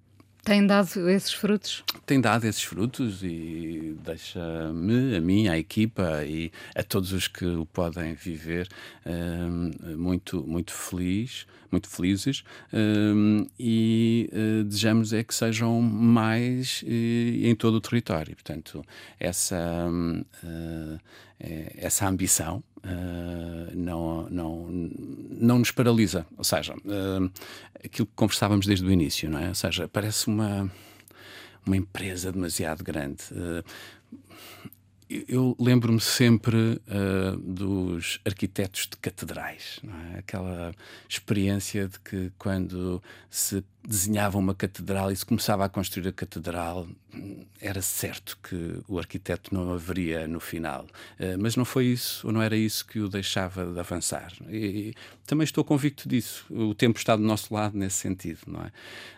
[0.47, 1.83] tem dado esses frutos?
[2.07, 7.45] Tem dado esses frutos e deixa-me, a mim, à equipa e a todos os que
[7.45, 8.69] o podem viver
[9.05, 16.87] um, muito, muito feliz, muito felizes um, e uh, desejamos é que sejam mais uh,
[16.87, 18.37] em todo o território.
[18.37, 18.85] Portanto,
[19.19, 21.01] essa, uh,
[21.39, 26.25] essa ambição Uh, não, não, não nos paralisa.
[26.39, 27.33] Ou seja, uh,
[27.85, 29.49] aquilo que conversávamos desde o início, não é?
[29.49, 30.71] Ou seja, parece uma,
[31.67, 33.25] uma empresa demasiado grande.
[33.33, 33.65] Uh,
[35.09, 36.83] eu lembro-me sempre
[37.41, 39.79] dos arquitetos de catedrais,
[40.15, 40.19] é?
[40.19, 40.75] aquela
[41.09, 46.87] experiência de que quando se desenhava uma catedral e se começava a construir a catedral,
[47.61, 50.87] era certo que o arquiteto não haveria no final.
[51.19, 54.33] Uh, mas não foi isso, ou não era isso que o deixava de avançar.
[54.49, 54.95] E,
[55.27, 56.47] também estou convicto disso.
[56.51, 58.71] O tempo está do nosso lado nesse sentido, não é?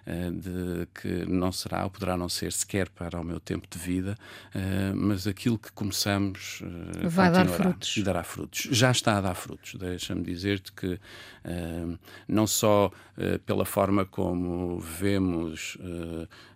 [0.06, 3.78] Uh, de que não será ou poderá não ser sequer para o meu tempo de
[3.78, 4.16] vida,
[4.54, 6.62] uh, mas aquilo que começamos
[7.04, 7.96] vai dar frutos.
[7.96, 8.68] E dará frutos.
[8.70, 9.74] Já está a dar frutos.
[9.74, 10.98] Deixa-me dizer-te que
[12.26, 12.90] não só
[13.46, 15.76] pela forma como vemos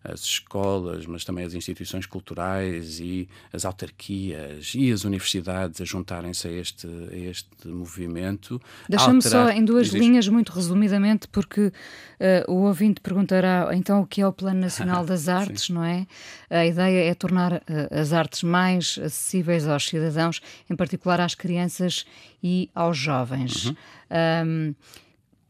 [0.05, 6.49] as escolas, mas também as instituições culturais e as autarquias e as universidades a juntarem-se
[6.49, 8.61] a este, a este movimento.
[8.89, 9.99] Deixa-me só em duas Existe...
[9.99, 15.05] linhas, muito resumidamente, porque uh, o ouvinte perguntará então o que é o Plano Nacional
[15.05, 16.07] das Artes, não é?
[16.51, 22.05] A ideia é tornar uh, as artes mais acessíveis aos cidadãos, em particular às crianças
[22.43, 23.67] e aos jovens.
[23.67, 23.75] Uhum.
[24.11, 24.75] Um,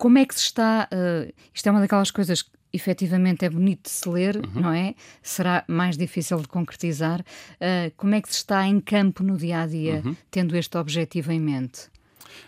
[0.03, 0.89] como é que se está.
[0.93, 4.63] Uh, isto é uma daquelas coisas efetivamente é bonito de se ler, uhum.
[4.63, 4.97] não é?
[5.23, 7.21] Será mais difícil de concretizar.
[7.21, 10.17] Uh, como é que se está em campo no dia a dia, uhum.
[10.29, 11.83] tendo este objetivo em mente?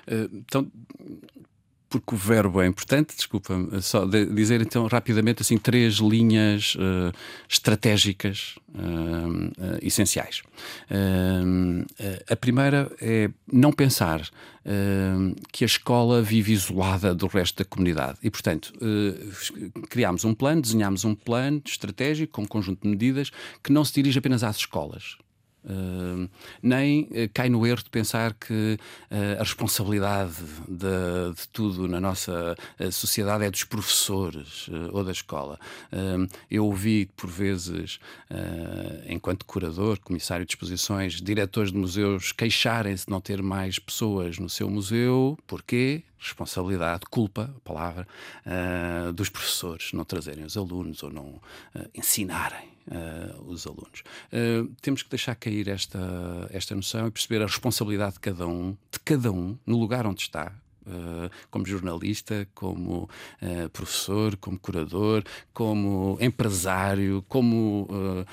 [0.08, 0.66] Uh, então,
[2.00, 7.12] porque o verbo é importante, desculpa, só de dizer então rapidamente assim três linhas uh,
[7.48, 10.42] estratégicas uh, uh, essenciais.
[12.28, 14.28] a primeira é não pensar
[15.52, 18.72] que a escola vive isolada do resto da comunidade e, portanto,
[19.90, 23.30] criámos um plano, desenhámos um plano estratégico com um conjunto de medidas
[23.62, 25.18] que não se dirige apenas às escolas.
[26.62, 28.78] Nem uh, cai no erro de pensar que
[29.10, 30.34] uh, a responsabilidade
[30.68, 32.56] de, de, tudo na nossa
[32.90, 35.58] sociedade é dos professores ou da escola.
[36.50, 37.98] eu ouvi, por vezes,
[39.08, 44.48] enquanto curador, comissário de exposições, diretores de museus queixarem-se de não ter mais pessoas no
[44.48, 45.38] seu museu.
[45.46, 46.02] Porquê?
[46.24, 48.08] responsabilidade, culpa, a palavra,
[48.46, 51.40] uh, dos professores não trazerem os alunos ou não uh,
[51.94, 54.02] ensinarem uh, os alunos.
[54.80, 55.98] temos que deixar cair esta,
[56.50, 60.22] esta noção e perceber a responsabilidade de cada um, de cada um, no lugar onde
[60.22, 60.52] está,
[60.86, 63.08] Uh, como jornalista, como
[63.40, 68.26] uh, professor, como curador, como empresário, como uh,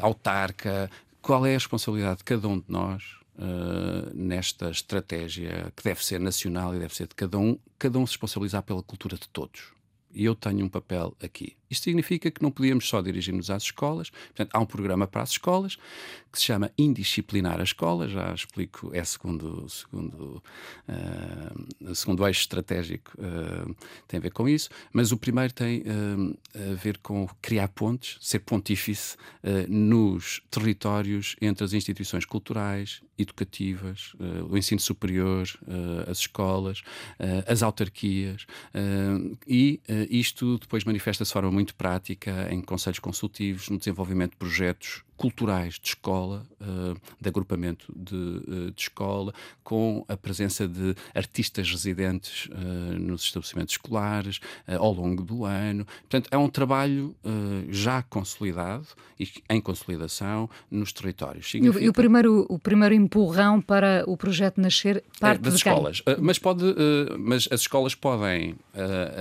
[0.00, 0.90] autarca.
[1.22, 3.04] Qual é a responsabilidade de cada um de nós
[3.38, 8.06] uh, nesta estratégia que deve ser nacional e deve ser de cada um, cada um
[8.06, 9.72] se responsabilizar pela cultura de todos.
[10.12, 11.56] E eu tenho um papel aqui.
[11.70, 15.30] Isto significa que não podíamos só dirigir-nos às escolas, portanto, há um programa para as
[15.30, 15.78] escolas
[16.36, 20.42] que se chama Indisciplinar a Escola, já explico, é segundo, segundo,
[20.86, 23.74] uh, segundo eixo estratégico, uh,
[24.06, 26.38] tem a ver com isso, mas o primeiro tem uh,
[26.72, 29.16] a ver com criar pontes, ser pontífice
[29.68, 34.12] nos territórios entre as instituições culturais, educativas,
[34.50, 35.48] o ensino superior,
[36.06, 36.82] as escolas,
[37.46, 38.46] as autarquias,
[39.46, 45.05] e isto depois manifesta-se de forma muito prática em conselhos consultivos, no desenvolvimento de projetos
[45.16, 49.32] culturais de escola, uh, de agrupamento de, uh, de, escola,
[49.64, 55.84] com a presença de artistas residentes uh, nos estabelecimentos escolares ao longo do ano.
[55.84, 57.14] Portanto, é um trabalho
[57.68, 58.86] já consolidado
[59.18, 61.50] e em consolidação nos territórios.
[61.50, 61.84] Significa...
[61.84, 66.02] E, o, primeiro, o primeiro empurrão para o projeto nascer parte é, das escolas.
[66.20, 66.64] mas, pode,
[67.18, 68.56] mas as escolas podem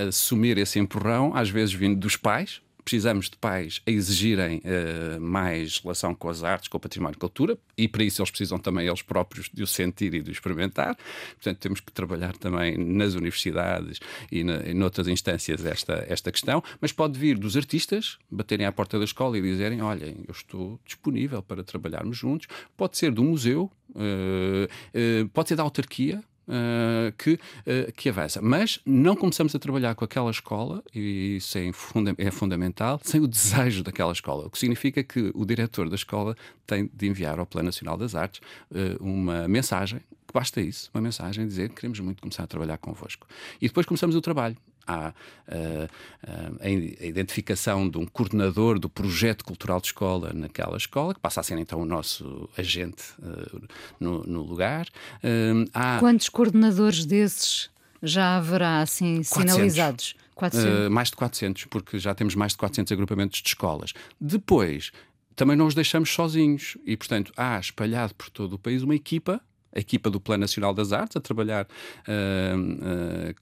[0.07, 5.79] assumir esse empurrão, às vezes vindo dos pais, precisamos de pais a exigirem uh, mais
[5.79, 8.87] relação com as artes, com o património e cultura, e para isso eles precisam também
[8.87, 10.95] eles próprios de o sentir e de o experimentar.
[11.33, 13.99] Portanto, temos que trabalhar também nas universidades
[14.31, 18.99] e em outras instâncias esta, esta questão, mas pode vir dos artistas baterem à porta
[18.99, 22.47] da escola e dizerem: Olhem, eu estou disponível para trabalharmos juntos.
[22.77, 28.39] Pode ser do museu, uh, uh, pode ser da autarquia, Uh, que, uh, que avança.
[28.39, 33.19] Mas não começamos a trabalhar com aquela escola, e isso é, funda é, fundamental, sem
[33.19, 34.45] o desejo daquela escola.
[34.45, 36.35] O que significa que o diretor da escola
[36.67, 41.01] tem de enviar ao Plano Nacional das Artes uh, uma mensagem, que basta isso, uma
[41.01, 43.25] mensagem, dizer que queremos muito começar a trabalhar convosco.
[43.59, 44.55] E depois começamos o trabalho
[44.87, 45.85] há uh,
[46.27, 51.39] uh, a identificação de um coordenador do projeto cultural de escola naquela escola, que passa
[51.39, 53.67] a ser então o nosso agente uh,
[53.99, 54.87] no, no, lugar.
[55.73, 55.97] Há...
[55.99, 57.69] Quantos coordenadores desses
[58.01, 59.51] já haverá assim 400.
[59.51, 60.15] sinalizados?
[60.35, 60.89] 400.
[60.89, 63.93] mais de 400, porque já temos mais de 400 agrupamentos de escolas.
[64.19, 64.91] Depois,
[65.35, 69.41] também não os deixamos sozinhos e, portanto, há espalhado por todo o país uma equipa
[69.75, 71.67] a equipa do Plano Nacional das Artes, a trabalhar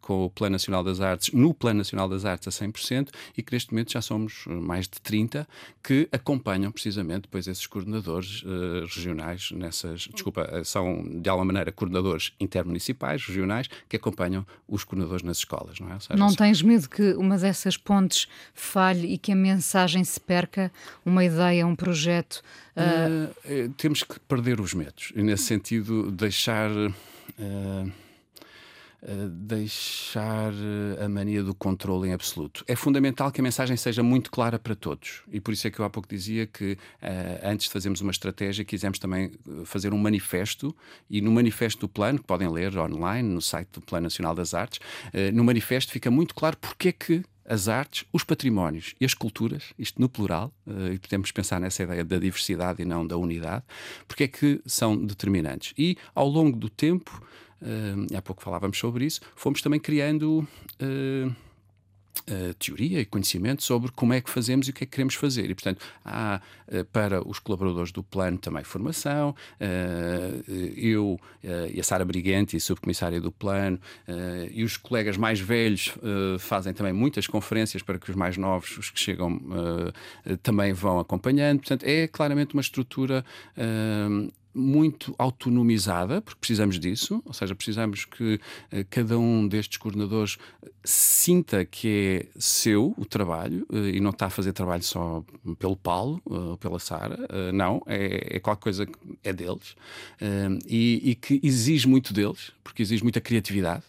[0.01, 3.53] com o Plano Nacional das Artes, no Plano Nacional das Artes a 100%, e que
[3.53, 5.47] neste momento já somos mais de 30
[5.83, 8.43] que acompanham precisamente depois esses coordenadores
[8.87, 15.37] regionais nessas, desculpa, são de alguma maneira coordenadores intermunicipais, regionais, que acompanham os coordenadores nas
[15.37, 15.99] escolas, não é?
[15.99, 20.71] Seja, não tens medo que uma dessas pontes falhe e que a mensagem se perca,
[21.05, 22.41] uma ideia, um projeto?
[22.75, 23.23] Uh...
[23.45, 26.69] Uh, temos que perder os medos e, nesse sentido, deixar.
[26.71, 27.91] Uh,
[29.29, 30.53] deixar
[31.03, 32.63] a mania do controle em absoluto.
[32.65, 35.23] É fundamental que a mensagem seja muito clara para todos.
[35.29, 36.77] E por isso é que eu há pouco dizia que,
[37.43, 39.33] antes de fazermos uma estratégia, quisemos também
[39.65, 40.73] fazer um manifesto.
[41.09, 44.53] E no manifesto do plano, que podem ler online, no site do Plano Nacional das
[44.53, 44.79] Artes,
[45.33, 49.73] no manifesto fica muito claro porque é que as artes, os patrimónios e as culturas,
[49.77, 53.63] isto no plural, uh, e podemos pensar nessa ideia da diversidade e não da unidade,
[54.07, 55.73] porque é que são determinantes.
[55.77, 57.21] E ao longo do tempo,
[57.61, 60.47] uh, há pouco falávamos sobre isso, fomos também criando.
[62.29, 65.15] Uh, teoria e conhecimento sobre como é que fazemos e o que é que queremos
[65.15, 65.49] fazer.
[65.49, 69.35] E, portanto, há uh, para os colaboradores do plano também formação.
[69.59, 71.19] Uh, eu
[71.73, 73.77] e a Sara Briguente, subcomissária do plano,
[74.51, 75.93] e os colegas mais velhos
[76.39, 79.41] fazem também muitas conferências para que os mais novos, os que chegam,
[80.41, 81.59] também vão acompanhando.
[81.59, 83.25] Portanto, é claramente uma estrutura
[84.53, 90.37] muito autonomizada, porque precisamos disso, ou seja, precisamos que uh, cada um destes coordenadores
[90.83, 95.23] sinta que é seu o trabalho uh, e não está a fazer trabalho só
[95.57, 97.17] pelo Paulo ou uh, pela Sara,
[97.53, 99.75] não, é, é, qualquer coisa que é deles
[100.65, 103.83] e, e que exige muito deles, porque exige muita criatividade.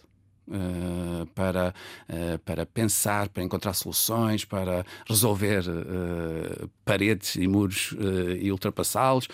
[0.46, 1.74] Uh, para,
[2.06, 7.94] uh, para pensar, para encontrar soluções, para resolver uh, paredes e muros
[8.38, 9.26] e ultrapassá-los.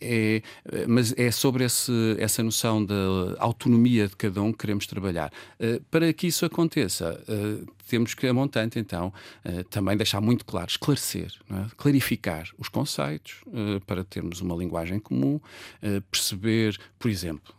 [0.00, 0.42] é,
[0.88, 2.94] mas é sobre esse, essa noção da
[3.38, 5.30] autonomia de cada um que queremos trabalhar.
[5.90, 7.20] para que isso aconteça,
[7.86, 9.12] temos que, a montante, então,
[9.68, 11.66] também deixar muito claro, esclarecer, é?
[11.76, 13.34] clarificar os conceitos
[13.86, 15.38] para termos uma linguagem comum,
[16.10, 17.54] perceber, por exemplo,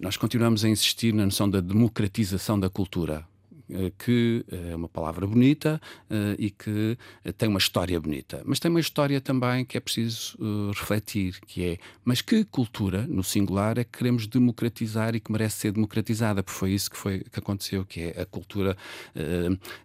[0.00, 3.26] nós continuamos a insistir na noção da democratização da cultura
[3.70, 5.80] eh, que é uma palavra bonita
[6.10, 6.96] uh, e que
[7.36, 8.40] tem uma história bonita.
[8.46, 10.38] Mas tem uma história também que é preciso
[10.74, 15.58] refletir, que é, mas que cultura, no singular, é que queremos democratizar e que merece
[15.58, 16.42] ser democratizada?
[16.42, 18.76] Porque foi isso que, foi, que aconteceu, que é a cultura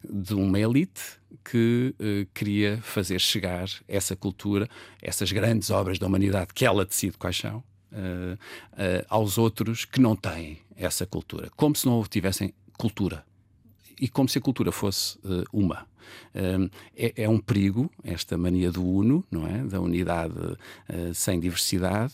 [0.09, 1.01] de uma elite
[1.43, 1.93] que
[2.33, 4.69] queria fazer chegar essa cultura,
[5.01, 10.01] essas grandes obras da humanidade que ela decide quais são, uh, uh, aos outros que
[10.01, 13.25] não têm essa cultura, como se não tivessem cultura.
[13.99, 15.85] E como se a cultura fosse uh, uma.
[16.95, 20.33] É, é, um perigo esta mania do uno, não é, da unidade
[21.13, 22.13] sem diversidade,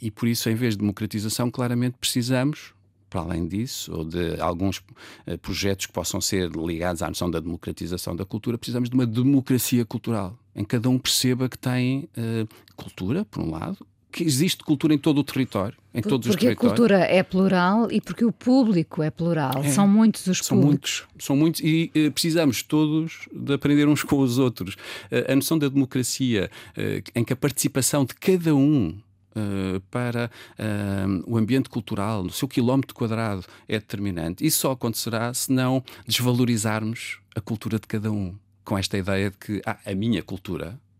[0.00, 2.72] e por isso, em vez de democratização, claramente precisamos
[3.14, 7.38] para além disso, ou de alguns uh, projetos que possam ser ligados à noção da
[7.38, 12.08] democratização da cultura, precisamos de uma democracia cultural, em que cada um perceba que tem
[12.18, 16.28] uh, cultura, por um lado, que existe cultura em todo o território, em Por, todos
[16.28, 16.56] os territórios.
[16.56, 19.60] Porque a cultura é plural e porque o público é plural.
[19.64, 21.02] É, são muitos os são públicos.
[21.08, 24.74] Muitos, são muitos e uh, precisamos todos de aprender uns com os outros.
[24.74, 26.48] Uh, a noção da democracia,
[26.78, 28.96] uh, em que a participação de cada um
[29.36, 34.46] Uh, para uh, o ambiente cultural, no seu quilómetro quadrado, é determinante.
[34.46, 38.32] Isso só acontecerá se não desvalorizarmos a cultura de cada um.
[38.64, 40.93] Com esta ideia de que ah, a minha cultura, eh,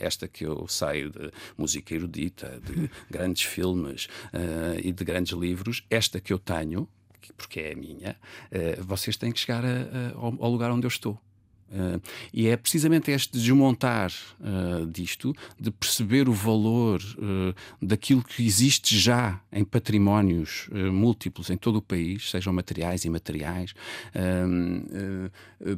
[0.00, 5.84] esta que eu sei de música erudita, de grandes filmes uh, e de grandes livros,
[5.90, 6.88] esta que eu tenho,
[7.36, 8.16] porque é a minha,
[8.52, 11.20] uh, vocês têm que chegar a, a, ao lugar onde eu estou.
[11.68, 12.00] Uh,
[12.32, 18.96] e é precisamente este desmontar uh, disto, de perceber o valor uh, daquilo que existe
[18.96, 23.74] já em patrimónios múltiplos em todo o país, sejam materiais e imateriais,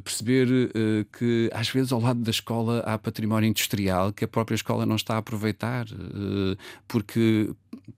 [0.03, 0.47] perceber
[1.17, 4.95] que às vezes ao lado da escola há património industrial que a própria escola não
[4.95, 5.87] está a aproveitar,
[6.87, 7.51] porque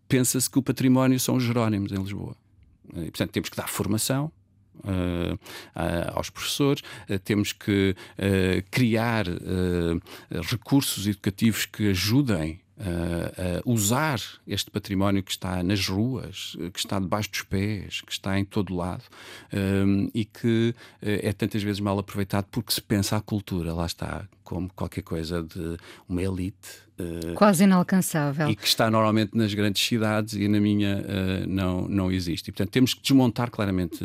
[0.08, 2.36] pensa-se que o património são os Jerónimos em Lisboa.
[2.94, 4.32] E, portanto, temos que dar formação,
[6.14, 7.96] aos professores, uh, temos que
[8.70, 9.26] criar
[10.50, 17.30] recursos educativos que ajudem a usar este património que está nas ruas, que está debaixo
[17.30, 19.04] dos pés, que está em todo lado
[20.14, 24.70] e que é tantas vezes mal aproveitado porque se pensa a cultura, lá está, como
[24.74, 25.78] qualquer coisa de
[26.10, 26.82] uma elite.
[27.00, 28.50] Uh, Quase inalcançável.
[28.50, 32.50] E que está normalmente nas grandes cidades e na minha uh, não, não existe.
[32.50, 34.04] E, portanto, temos que desmontar claramente,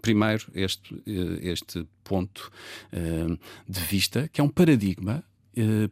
[0.00, 1.02] primeiro, este,
[1.42, 2.50] este ponto
[3.68, 5.24] de vista, que é um paradigma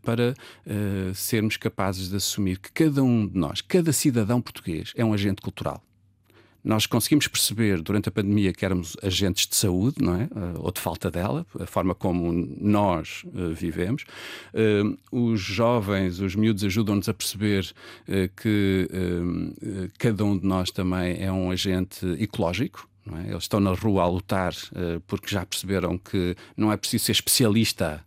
[0.02, 0.34] para
[0.66, 5.12] uh, sermos capazes de assumir que cada um de nós, cada cidadão português, é um
[5.12, 5.82] agente cultural.
[6.62, 10.28] Nós conseguimos perceber durante a pandemia que éramos agentes de saúde, não é?
[10.58, 14.04] ou de falta dela, a forma como nós vivemos.
[15.10, 17.72] Os jovens, os miúdos, ajudam-nos a perceber
[18.36, 18.88] que
[19.98, 22.88] cada um de nós também é um agente ecológico.
[23.16, 23.30] É?
[23.30, 24.52] Eles estão na rua a lutar
[25.06, 28.04] porque já perceberam que não é preciso ser especialista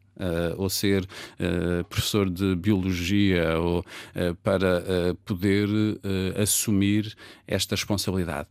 [0.57, 4.83] ou ser uh, professor de biologia ou, uh, para
[5.25, 5.67] poder
[6.41, 7.15] assumir
[7.47, 8.47] esta responsabilidade.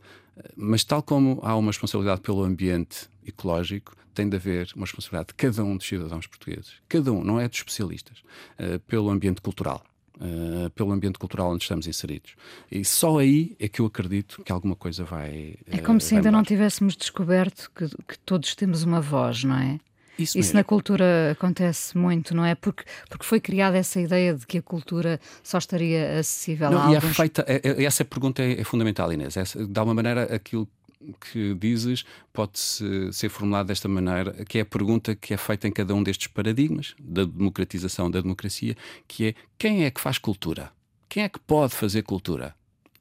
[0.57, 5.35] Mas, tal como há uma responsabilidade pelo ambiente ecológico, tem de haver uma responsabilidade de
[5.35, 8.19] cada um dos cidadãos portugueses, cada um, não é dos especialistas,
[8.87, 9.83] pelo ambiente cultural.
[10.23, 12.35] Uh, pelo ambiente cultural onde estamos inseridos.
[12.71, 15.55] E só aí é que eu acredito que alguma coisa vai.
[15.67, 19.81] É como se ainda não tivéssemos descoberto que, que, todos temos uma voz, não é?
[20.23, 22.55] Isso, Isso na cultura acontece muito, não é?
[22.55, 26.91] Porque, porque foi criada essa ideia de que a cultura só estaria acessível não, a
[26.91, 27.13] e é alguns...
[27.13, 29.37] é feita, é, essa pergunta é, é fundamental, Inês.
[29.37, 30.69] Essa, de alguma maneira, aquilo
[31.33, 35.67] que dizes pode -se ser formulado desta maneira, que é a pergunta que é feita
[35.67, 38.77] em cada um destes paradigmas da democratização da democracia,
[39.09, 40.71] que é quem é que faz cultura?
[41.09, 42.55] Quem é que pode fazer cultura?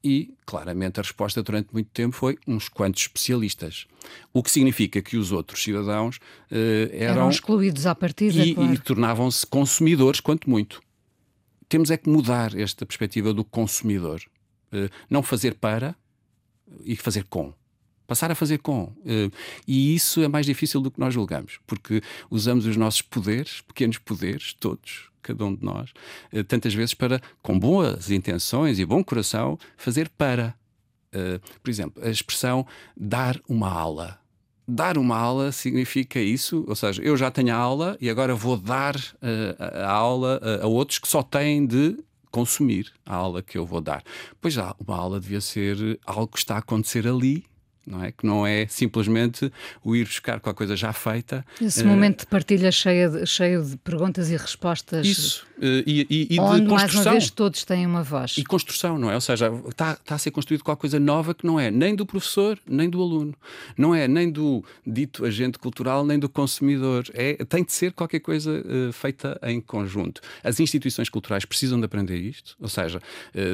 [0.04, 3.86] E, claramente, a resposta durante muito tempo foi uns quantos especialistas.
[4.34, 8.74] O que significa que os outros cidadãos uh, eram, eram excluídos à partida e, claro.
[8.74, 10.82] e tornavam-se consumidores, quanto muito.
[11.68, 14.22] Temos é que mudar esta perspectiva do consumidor.
[14.72, 15.96] Uh, não fazer para
[16.86, 17.54] e fazer com
[18.10, 18.86] passar a fazer com.
[18.86, 19.32] Uh,
[19.68, 24.00] e isso é mais difícil do que nós julgamos, porque usamos os nossos poderes, pequenos
[24.00, 25.92] poderes, todos, cada um de nós,
[26.34, 30.56] uh, tantas vezes para, com boas intenções e bom coração, fazer para.
[31.14, 32.66] Uh, por exemplo, a expressão
[32.96, 34.20] dar uma aula.
[34.68, 38.56] Dar uma aula significa isso, ou seja, eu já tenho a aula e agora vou
[38.56, 41.98] dar a, a aula a outros que só têm de
[42.30, 44.04] consumir a aula que eu vou dar.
[44.40, 47.44] Pois já, uma aula devia ser algo que está a acontecer ali
[47.90, 48.12] não é?
[48.12, 49.52] Que não é simplesmente
[49.84, 51.44] o ir buscar qualquer coisa já feita.
[51.60, 55.06] Esse uh, momento de partilha cheio de, cheio de perguntas e respostas.
[55.06, 55.48] Isso.
[55.58, 58.38] Uh, e, e, e onde, de mais uma vez, todos têm uma voz.
[58.38, 59.16] E construção, não é?
[59.16, 62.06] Ou seja, está, está a ser construído qualquer coisa nova que não é nem do
[62.06, 63.34] professor, nem do aluno.
[63.76, 67.06] Não é nem do dito agente cultural, nem do consumidor.
[67.14, 70.22] É, tem de ser qualquer coisa uh, feita em conjunto.
[70.44, 73.02] As instituições culturais precisam de aprender isto, ou seja,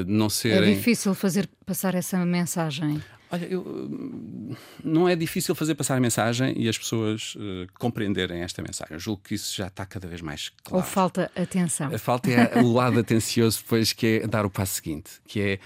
[0.08, 0.72] não serem...
[0.72, 3.02] É difícil fazer passar essa mensagem.
[3.36, 8.62] Olha, eu, não é difícil fazer passar a mensagem e as pessoas uh, compreenderem esta
[8.62, 8.94] mensagem.
[8.94, 10.86] Eu julgo que isso já está cada vez mais claro.
[10.86, 11.94] Ou falta atenção.
[11.94, 15.60] A falta é o lado atencioso depois, que é dar o passo seguinte, que é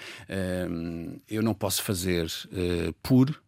[0.68, 3.40] uh, eu não posso fazer uh, por,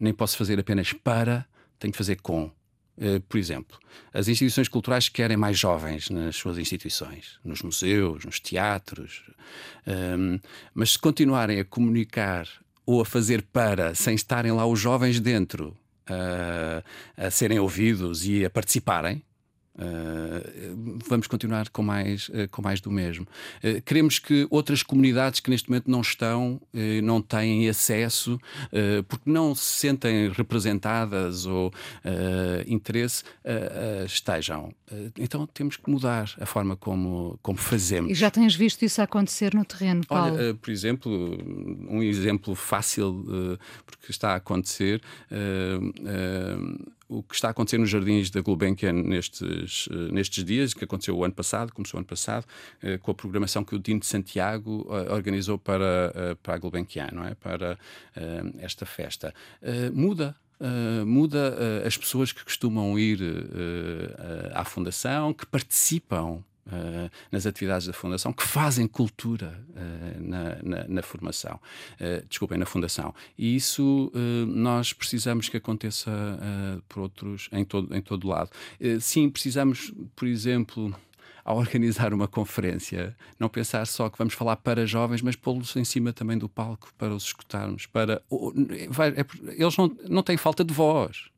[0.00, 1.46] nem posso fazer apenas para,
[1.78, 2.50] tenho que fazer com.
[2.98, 3.78] Uh, por exemplo,
[4.12, 9.22] as instituições culturais querem mais jovens nas suas instituições, nos museus, nos teatros,
[10.74, 12.46] mas se continuarem a comunicar
[12.92, 15.76] ou a fazer para, sem estarem lá os jovens dentro
[16.10, 16.82] uh,
[17.16, 19.22] a serem ouvidos e a participarem,
[19.74, 23.26] Uh, vamos continuar com mais, uh, com mais do mesmo.
[23.64, 26.60] Uh, queremos que outras comunidades que neste momento não estão,
[27.02, 28.38] não têm acesso,
[29.08, 31.72] porque não se sentem representadas ou
[32.66, 33.24] interesse,
[34.06, 34.74] estejam.
[35.18, 38.10] então temos que mudar a forma como, como fazemos.
[38.10, 40.34] E já tens visto isso acontecer no terreno, Paulo?
[40.34, 41.10] Olha, por exemplo,
[41.88, 45.00] um exemplo fácil, porque está a acontecer
[47.18, 51.16] o que está a acontecer nos jardins da Gulbenkian nestes, eh, nestes dias, que aconteceu
[51.16, 52.46] o ano passado, começou o ano passado,
[52.82, 57.08] eh, com a programação que o Dino de Santiago eh, organizou para, para a Gulbenkian,
[57.12, 57.34] não é?
[57.34, 57.78] para
[58.58, 59.34] esta festa.
[59.92, 67.10] muda Uh, muda uh, as pessoas que costumam ir uh, à Fundação, que participam Uh,
[67.32, 71.58] nas atividades da Fundação, que fazem cultura uh, na, na, na, formação,
[72.00, 73.12] uh, desculpem, na Fundação.
[73.36, 74.12] E isso
[74.46, 76.10] nós precisamos que aconteça
[76.88, 78.50] por outros, em todo, em todo lado.
[79.00, 80.94] sim, precisamos, por exemplo,
[81.44, 85.84] ao organizar uma conferência, não pensar só que vamos falar para jovens, mas pô-los em
[85.84, 87.86] cima também do palco para os escutarmos.
[87.86, 88.22] Para,
[88.88, 91.28] vai, é, eles não, não têm falta de voz.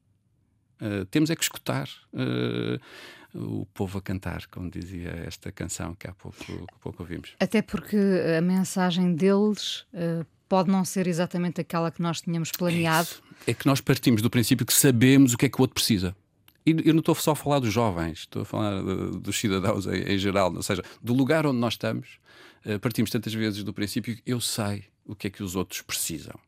[1.10, 1.88] temos é que escutar
[3.34, 7.34] o povo a cantar, como dizia esta canção que há pouco, há pouco ouvimos.
[7.40, 7.96] Até porque
[8.38, 13.08] a mensagem deles uh, pode não ser exatamente aquela que nós tínhamos planeado.
[13.46, 15.74] É, é, que nós partimos do princípio que sabemos o que é que o outro
[15.74, 16.14] precisa.
[16.64, 20.14] E eu não estou só a falar dos jovens, estou a falar dos cidadãos em,
[20.14, 22.18] em geral, ou seja, do lugar onde nós estamos.
[22.80, 26.38] partimos tantas vezes do princípio que eu sei o que é que os outros precisam.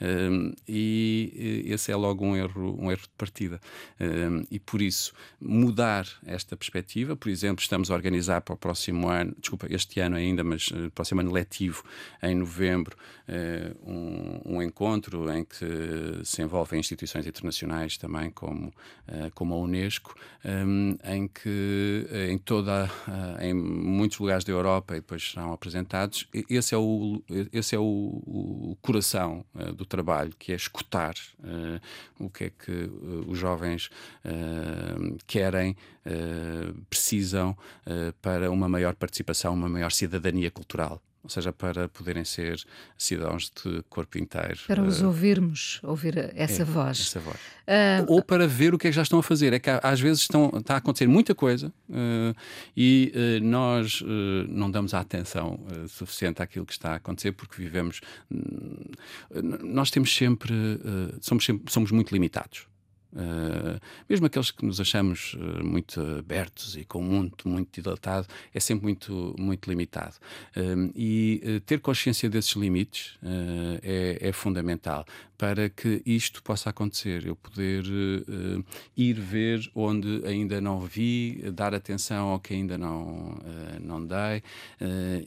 [0.00, 3.60] Um, e esse é logo um erro, um erro de partida.
[4.00, 9.08] Um, e por isso, mudar esta perspectiva, por exemplo, estamos a organizar para o próximo
[9.08, 11.84] ano, desculpa, este ano ainda, mas uh, próximo ano letivo,
[12.22, 12.96] em novembro,
[13.28, 19.58] uh, um, um, encontro em que se envolvem instituições internacionais também, como, uh, como a
[19.58, 20.14] Unesco,
[21.04, 22.88] em que em toda,
[23.40, 27.20] em muitos lugares da Europa, e depois serão apresentados, esse é o,
[27.52, 31.80] esse é o o, coração uh, do trabalho, que é escutar uh,
[32.24, 33.90] o que é que uh, os jovens
[35.26, 35.76] querem,
[36.88, 37.56] precisam
[38.22, 42.62] para uma maior participação, uma maior cidadania cultural ou seja, para poderem ser
[42.96, 44.60] cidadãos de corpo inteiro.
[44.68, 47.00] Para os uh, ouvirmos, ouvir essa é, voz.
[47.00, 47.36] Essa voz.
[47.36, 49.52] Uh, Ou para ver o que é que já estão a fazer.
[49.52, 52.34] É que às vezes estão, está a acontecer muita coisa uh,
[52.76, 53.12] e
[53.42, 54.02] nós
[54.48, 55.58] não damos a atenção
[55.88, 58.00] suficiente àquilo que está a acontecer porque vivemos.
[59.62, 60.54] nós temos sempre.
[61.20, 62.66] somos, sempre, somos muito limitados.
[63.16, 68.60] Uh, mesmo aqueles que nos achamos uh, muito abertos e com muito, muito dilatado, é
[68.60, 70.16] sempre muito, muito limitado.
[70.54, 73.18] Uh, e ter consciência desses limites
[73.82, 75.04] é, é, fundamental
[75.38, 77.26] para que isto possa acontecer.
[77.26, 77.84] Eu poder
[78.96, 83.36] ir ver onde ainda não vi, dar atenção ao que ainda não,
[83.80, 84.42] não dei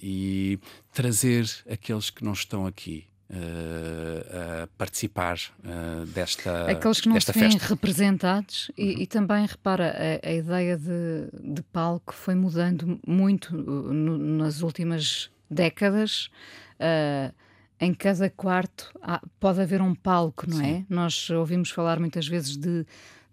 [0.01, 0.59] e
[0.91, 3.08] trazer aqueles que não estão aqui.
[3.31, 9.01] Uh, a participar uh, desta Aqueles que não se veem representados e, uhum.
[9.01, 15.29] e, também, repara, a, a ideia de, de, palco foi mudando muito no, nas últimas
[15.47, 16.31] décadas.
[16.79, 17.31] Uh,
[17.79, 20.57] em cada quarto há, pode haver um palco, não?
[20.57, 20.65] Sim.
[20.77, 20.85] é?
[20.89, 22.83] Nós ouvimos falar muitas vezes de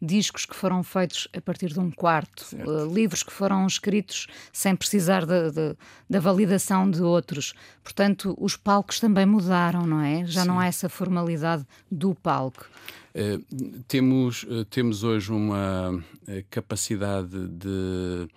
[0.01, 4.76] discos que foram feitos a partir de um quarto, uh, livros que foram escritos sem
[4.76, 5.76] precisar de, de,
[6.09, 7.55] da validação de outros.
[7.82, 10.24] Portanto, os palcos também mudaram, não é?
[10.26, 10.49] Já Sim.
[10.49, 12.68] não há essa formalidade do palco.
[13.14, 16.05] Uh, temos, uh, temos hoje uma
[16.51, 18.28] capacidade de,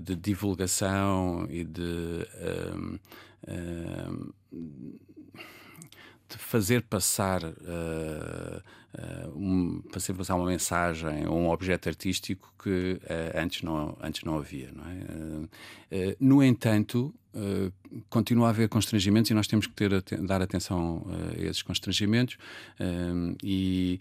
[0.00, 2.26] de, divulgação e de
[6.28, 7.40] de fazer passar
[8.98, 13.96] uh, uh, um, fazer passar uma mensagem ou um objeto artístico que uh, antes não
[14.00, 16.16] antes não havia não é?
[16.18, 17.70] no entanto Uh,
[18.08, 19.90] continua a haver constrangimentos e nós temos que ter,
[20.22, 22.38] dar atenção uh, a esses constrangimentos
[22.80, 24.00] uh, e,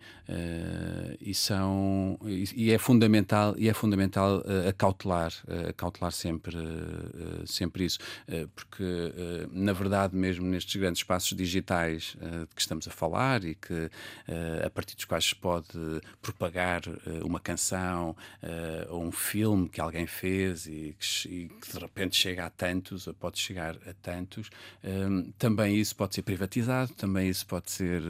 [1.19, 5.33] e, são e, é fundamental e é fundamental acautelar
[5.67, 6.55] acautelar sempre
[7.45, 7.99] sempre isso
[8.55, 8.83] porque
[9.51, 13.89] na verdade mesmo nestes grandes espaços digitais de que estamos a falar e que
[14.65, 15.67] a dos quais se pode
[16.21, 16.81] propagar
[17.23, 18.15] uma canção
[18.89, 23.07] ou um filme que alguém fez e que, e que de repente chega a tantos
[23.19, 24.49] pode chegar a tantos.
[24.83, 28.01] Um, também isso pode ser privatizado, também isso pode ser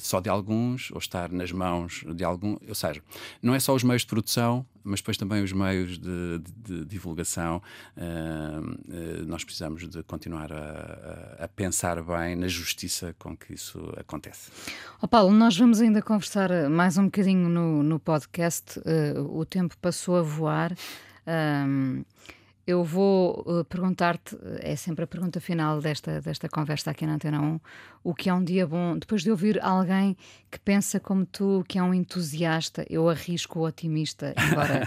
[0.00, 2.56] só de alguns ou estar nas mãos de algum.
[2.66, 3.02] Ou seja,
[3.40, 6.84] não é só os meios de produção, mas depois também os meios de, de, de
[6.84, 7.62] divulgação.
[7.96, 13.54] Uh, uh, nós precisamos de continuar a, a, a, pensar bem na justiça com que
[13.54, 14.50] isso acontece.
[15.00, 18.80] Oh Paulo, nós vamos ainda conversar mais um bocadinho no, no podcast.
[19.30, 20.74] o tempo passou a voar.
[22.68, 27.40] Eu vou uh, perguntar-te, é sempre a pergunta final desta, desta conversa aqui na Antena
[27.40, 27.60] 1,
[28.04, 30.14] o que é um dia bom, depois de ouvir alguém
[30.50, 34.86] que pensa como tu, que é um entusiasta, eu arrisco o otimista, embora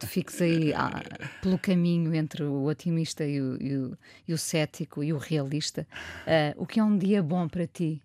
[0.00, 1.02] tu fiques aí ah,
[1.42, 5.86] pelo caminho entre o otimista e o, e o, e o cético e o realista,
[6.22, 8.02] uh, o que é um dia bom para ti?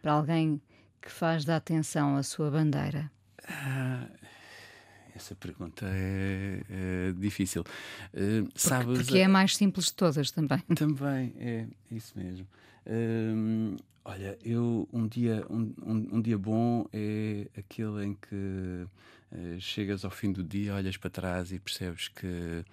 [0.00, 0.62] Para alguém
[1.02, 3.10] que faz da atenção a sua bandeira?
[3.42, 4.15] Uh
[5.16, 7.62] essa pergunta é, é difícil.
[8.12, 10.58] Uh, porque, sabes, porque é a mais simples de todas também.
[10.76, 12.46] Também, é isso mesmo.
[12.86, 18.86] Uh, olha, eu um dia, um, um, um, dia bom é aquele em que
[19.32, 22.64] uh, chegas ao fim do dia, olhas para trás e percebes que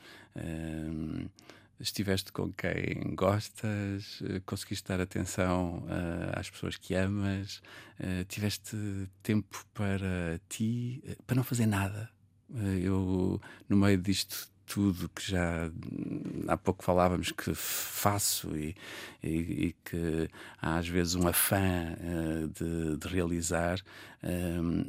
[1.80, 7.62] estiveste com quem gostas, conseguiste dar atenção uh, às pessoas que amas,
[8.00, 8.78] uh, tiveste
[9.22, 12.13] tempo para ti, uh, para não fazer nada, eh,
[12.82, 15.70] eu, no meio disto tudo que já
[16.48, 18.76] há pouco falávamos que faço e,
[19.22, 20.30] e, e que
[20.62, 23.80] há às vezes um afã uh, de, de, realizar,
[24.24, 24.86] uh,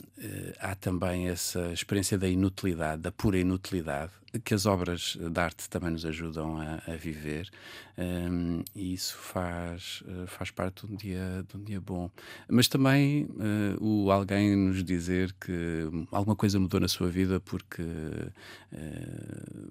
[0.58, 4.12] há também essa experiência da inutilidade, da pura inutilidade,
[4.44, 7.48] que as obras de arte também nos ajudam a, a viver
[7.96, 12.10] um, e isso faz, uh, faz parte de um, dia, de um dia bom.
[12.48, 17.82] Mas também uh, o alguém nos dizer que alguma coisa mudou na sua vida porque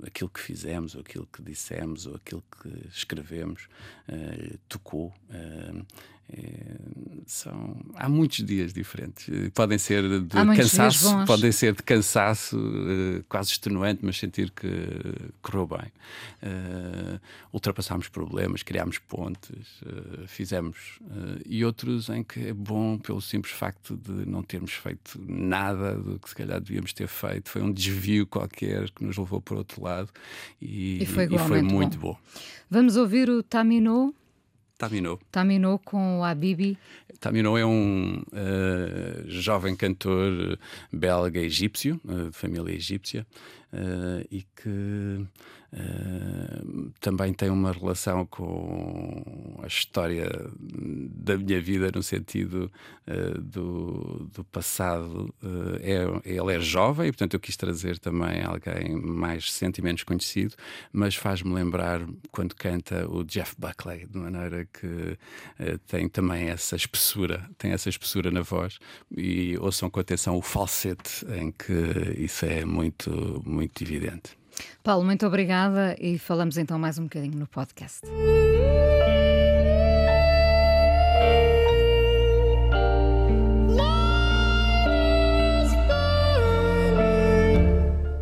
[0.05, 3.67] aquilo que fizemos, ou aquilo que dissemos, ou aquilo que escrevemos
[4.69, 5.13] tocou.
[6.31, 6.63] É,
[7.25, 9.27] são, há muitos dias diferentes.
[9.53, 12.57] Podem ser de cansaço, podem ser de cansaço
[13.29, 14.67] quase extenuante, mas sentir que
[15.41, 15.91] correu bem.
[16.41, 17.19] Uh,
[17.51, 20.99] ultrapassámos problemas, criámos pontes, uh, fizemos.
[21.45, 26.19] e outros em que é bom pelo simples facto de não termos feito nada do
[26.19, 27.49] que se calhar devíamos ter feito.
[27.49, 30.09] Foi um desvio qualquer que nos levou para outro lado
[30.61, 32.13] e, e foi, e foi muito bom.
[32.13, 32.19] bom.
[32.69, 34.13] Vamos ouvir o Tamino
[34.77, 35.19] Taminou.
[35.31, 36.77] Taminou com o Habibi.
[37.19, 40.59] Taminou é um uh, jovem cantor
[40.91, 43.25] belga egípcio, uh, de família egípcia,
[43.71, 45.25] uh, e que
[45.73, 52.71] Uh, também tem uma relação com a história da minha vida no sentido
[53.07, 55.33] uh, do, do passado.
[55.41, 60.55] Uh, é, ele é jovem e, portanto, eu quis trazer também alguém mais sentimentos conhecido,
[60.91, 65.17] mas faz-me lembrar quando canta o Jeff Buckley, de maneira que
[65.87, 68.77] tem também essa espessura, tem essa espessura na voz.
[69.15, 71.73] E ouçam com atenção o falsete, em que
[72.17, 74.42] isso é muito, muito evidente.
[74.83, 78.01] Paulo, muito obrigada e falamos então mais um bocadinho no podcast.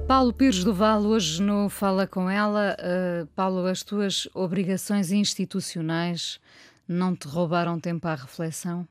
[0.08, 2.76] Paulo Pires do Val, hoje no Fala Com Ela.
[2.80, 6.40] Uh, Paulo, as tuas obrigações institucionais
[6.88, 8.88] não te roubaram tempo à reflexão?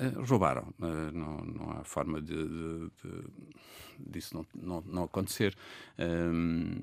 [0.00, 0.72] Uh, roubaram.
[0.78, 3.24] Uh, não, não há forma de, de, de
[3.98, 5.54] disso não, não, não acontecer.
[5.98, 6.80] Um,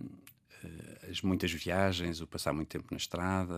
[0.63, 3.53] eh, as muitas viagens, o passar muito tempo na estrada,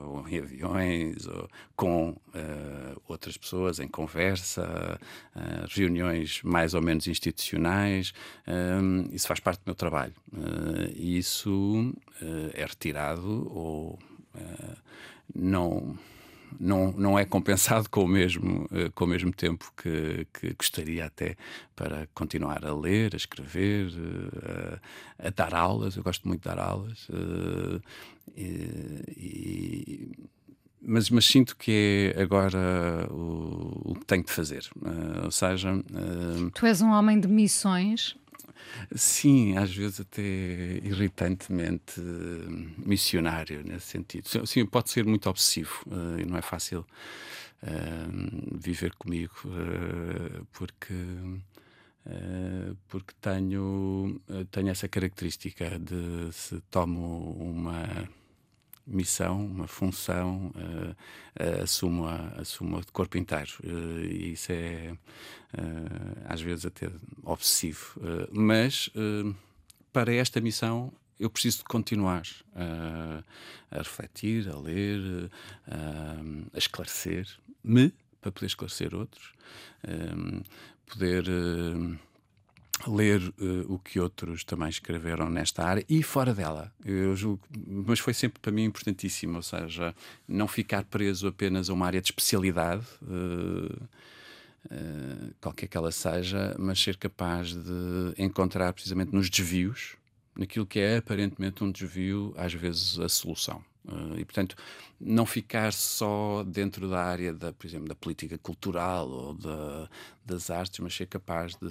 [0.00, 4.98] ou em aviões, ou com uh, outras pessoas em conversa,
[5.34, 8.12] uh, reuniões mais ou menos institucionais,
[8.46, 10.14] um, isso faz parte do meu trabalho.
[10.32, 11.92] Uh, isso
[12.54, 13.98] é retirado ou
[15.34, 15.98] não
[16.58, 21.06] não, não é compensado com o mesmo, eh, com o mesmo tempo que, que gostaria
[21.06, 21.36] até
[21.74, 24.78] para continuar a ler, a escrever, eh,
[25.18, 25.96] a, a dar aulas.
[25.96, 27.08] Eu gosto muito de dar aulas.
[27.10, 27.80] Eh,
[28.36, 30.12] e, e,
[30.80, 34.68] mas, mas, sinto que é agora o, o que tenho de fazer.
[35.24, 35.70] ou seja.
[36.54, 38.16] tu és um homem de missões
[38.94, 44.28] Sim, às vezes até irritantemente uh, missionário nesse sentido.
[44.46, 46.86] Sim, pode ser muito obsessivo uh, e não é fácil
[47.62, 49.34] uh, viver comigo
[50.52, 50.94] porque
[52.88, 58.06] porque tenho tenho essa característica de se tomo uma
[58.86, 63.52] missão, uma função, uh, uh, assumo, de corpo inteiro.
[63.62, 64.96] Uh, e isso é,
[66.26, 66.90] às vezes, até
[67.22, 68.00] obsessivo.
[68.32, 68.90] mas,
[69.92, 72.22] para esta missão, eu preciso de continuar
[72.56, 75.30] a refletir, a ler,
[76.52, 79.32] a esclarecer-me, para poder esclarecer outros,
[80.86, 81.24] poder
[82.86, 86.72] ler uh, o que outros também escreveram nesta área e fora dela.
[86.84, 89.94] Eu julgo, mas foi sempre para mim importantíssimo, ou seja,
[90.26, 93.84] não ficar preso apenas a uma área de especialidade, uh,
[94.66, 99.96] uh, qualquer que ela seja, mas ser capaz de encontrar precisamente nos desvios,
[100.36, 103.62] naquilo que é aparentemente um desvio, às vezes a solução.
[103.86, 104.56] Uh, e, portanto,
[104.98, 109.88] não ficar só dentro da área, da, por exemplo, da política cultural ou da,
[110.24, 111.68] das artes, mas ser capaz de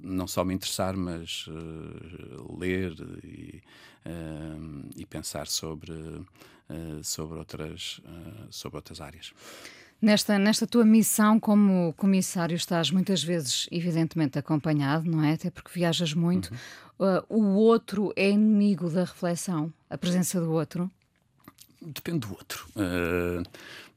[0.00, 2.92] não só me interessar, mas uh, ler
[3.24, 3.62] e,
[4.04, 5.92] uh, e, pensar sobre,
[7.02, 8.02] sobre, outras,
[8.50, 9.32] sobre outras áreas.
[10.00, 15.32] Nesta, nesta tua missão como comissário estás muitas vezes, evidentemente, acompanhado, não é?
[15.32, 16.52] Até porque viajas muito.
[17.00, 17.22] Uhum.
[17.30, 20.90] o outro é inimigo da reflexão, a presença do outro?
[21.80, 22.66] Depende do outro.
[22.76, 23.42] Uh,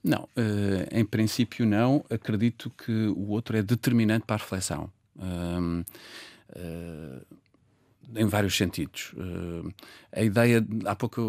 [0.04, 2.06] não, uh, em princípio não.
[2.10, 4.92] Acredito que o outro é determinante para a reflexão.
[5.16, 5.86] Uh,
[8.14, 9.14] em vários sentidos.
[10.12, 11.22] a ideia, há pouco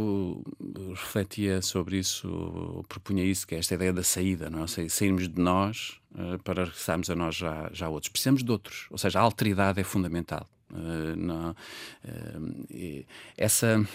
[0.75, 4.89] eu refletia sobre isso, propunha isso, que é esta ideia da saída, não é?
[4.89, 6.01] sairmos de nós
[6.43, 8.11] para regressarmos a nós já, já outros.
[8.11, 10.45] Precisamos de outros, ou seja, a alteridade é fundamental.
[11.17, 11.55] Não,
[13.39, 13.87] essa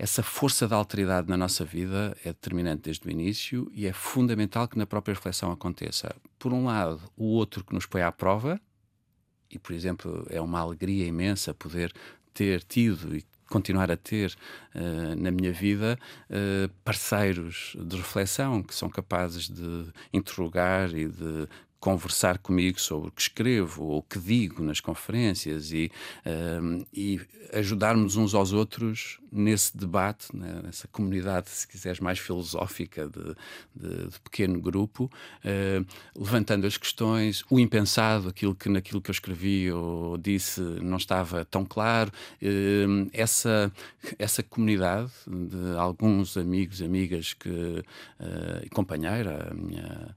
[0.00, 4.66] essa força da alteridade na nossa vida é determinante desde o início e é fundamental
[4.66, 6.16] que na própria reflexão aconteça.
[6.38, 8.58] Por um lado, o outro que nos põe à prova,
[9.50, 11.92] e por exemplo, é uma alegria imensa poder
[12.32, 14.34] ter tido e continuar a ter
[14.74, 15.98] uh, na minha vida
[16.30, 21.46] uh, parceiros de reflexão que são capazes de interrogar e de
[21.80, 25.90] conversar comigo sobre o que escrevo ou o que digo nas conferências e,
[26.26, 27.18] uh, e
[27.52, 33.34] ajudarmos uns aos outros nesse debate, né, nessa comunidade, se quiseres, mais filosófica de,
[33.74, 35.04] de, de pequeno grupo,
[35.44, 40.96] uh, levantando as questões, o impensado, aquilo que naquilo que eu escrevi ou disse não
[40.96, 42.10] estava tão claro,
[42.42, 43.72] uh, essa,
[44.18, 47.84] essa comunidade de alguns amigos, amigas que, uh,
[48.64, 50.14] e companheira, a minha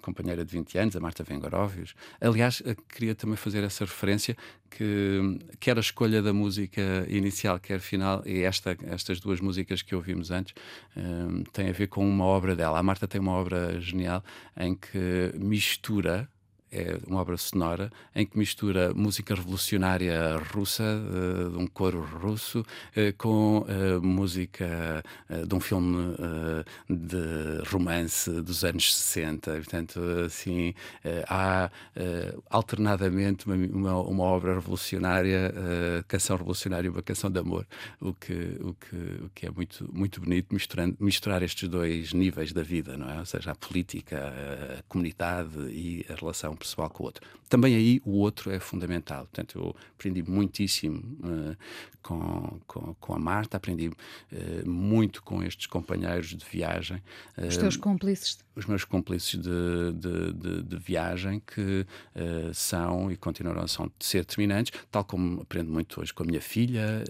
[0.00, 1.94] companheira de 20 anos, a Marta Vengoróvios.
[2.20, 4.36] Aliás, queria também fazer essa referência
[4.70, 9.94] que quer a escolha da música inicial, quer final, e esta, estas duas músicas que
[9.94, 10.54] ouvimos antes,
[10.96, 12.78] um, têm a ver com uma obra dela.
[12.78, 14.22] A Marta tem uma obra genial
[14.56, 16.28] em que mistura
[16.70, 20.84] é uma obra sonora em que mistura música revolucionária russa,
[21.50, 25.02] de um coro russo, uh, com uh, música
[25.46, 26.16] de um filme
[26.88, 29.52] de romance dos anos 60.
[29.52, 30.74] Portanto, assim,
[31.28, 31.70] há
[32.50, 35.52] alternadamente uma, uma, uma, obra revolucionária,
[36.08, 37.66] canção revolucionária e uma canção de amor,
[38.00, 42.52] o que, o que, o que é muito, muito bonito misturando, misturar estes dois níveis
[42.52, 43.18] da vida, não é?
[43.18, 44.32] Ou seja, a política,
[44.78, 47.26] a comunidade e a relação pessoal com o outro.
[47.48, 49.20] Também aí o outro é fundamental.
[49.26, 51.56] Portanto, eu aprendi muitíssimo uh,
[52.02, 57.00] com, com, com, a Marta, aprendi uh, muito com estes companheiros de viagem.
[57.38, 58.44] Uh, os teus cúmplices?
[58.56, 61.86] Os meus cúmplices de, de, de, de viagem que
[62.54, 63.68] são e continuarão a
[64.00, 67.04] ser determinantes, tal como aprendo muito hoje com a minha filha,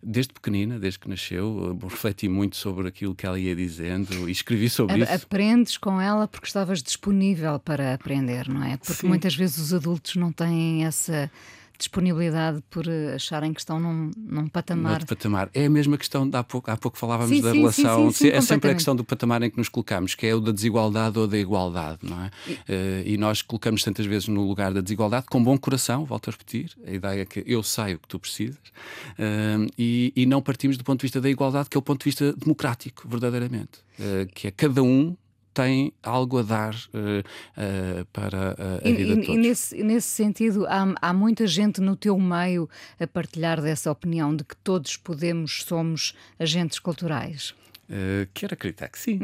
[0.00, 4.70] desde pequenina, desde que nasceu, refleti muito sobre aquilo que ela ia dizendo e escrevi
[4.70, 5.26] sobre a, isso.
[5.26, 8.75] Aprendes com ela porque estavas disponível para aprender, não é?
[8.78, 9.08] Porque Sim.
[9.08, 11.30] muitas vezes os adultos não têm essa
[11.78, 15.04] disponibilidade por acharem que estão num, num patamar.
[15.04, 15.50] patamar.
[15.52, 18.40] É a mesma questão, há pouco, há pouco falávamos sim, da sim, relação, sim, é
[18.40, 21.26] sempre a questão do patamar em que nos colocamos, que é o da desigualdade ou
[21.26, 22.30] da igualdade, não é?
[22.46, 22.56] E, uh,
[23.04, 26.72] e nós colocamos tantas vezes no lugar da desigualdade, com bom coração, volto a repetir,
[26.86, 30.76] a ideia é que eu sei o que tu precisas, uh, e, e, não partimos
[30.76, 34.26] do ponto de vista da igualdade, que é o ponto de vista democrático, verdadeiramente, uh,
[34.34, 35.16] que é cada um
[35.56, 39.28] tem algo a dar uh, uh, para a, a vida e, de todos.
[39.28, 42.68] E nesse, nesse sentido, há, há muita gente no teu meio
[43.00, 47.54] a partilhar dessa opinião de que todos podemos, somos agentes culturais?
[47.88, 49.20] Uh, quero acreditar que sim.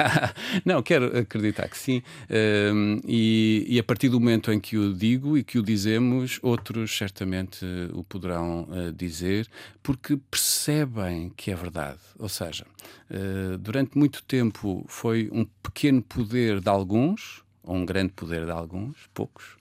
[0.64, 1.98] não, quero acreditar que sim.
[2.24, 6.38] Uh, e, e, a partir do momento em que o digo e que o dizemos,
[6.42, 9.46] outros certamente o poderão uh, dizer,
[9.82, 11.98] porque percebem que é verdade.
[12.18, 12.66] Ou seja,
[13.60, 18.96] durante muito tempo foi um pequeno poder de alguns, ou um grande poder de alguns,
[19.12, 19.57] poucos, eh,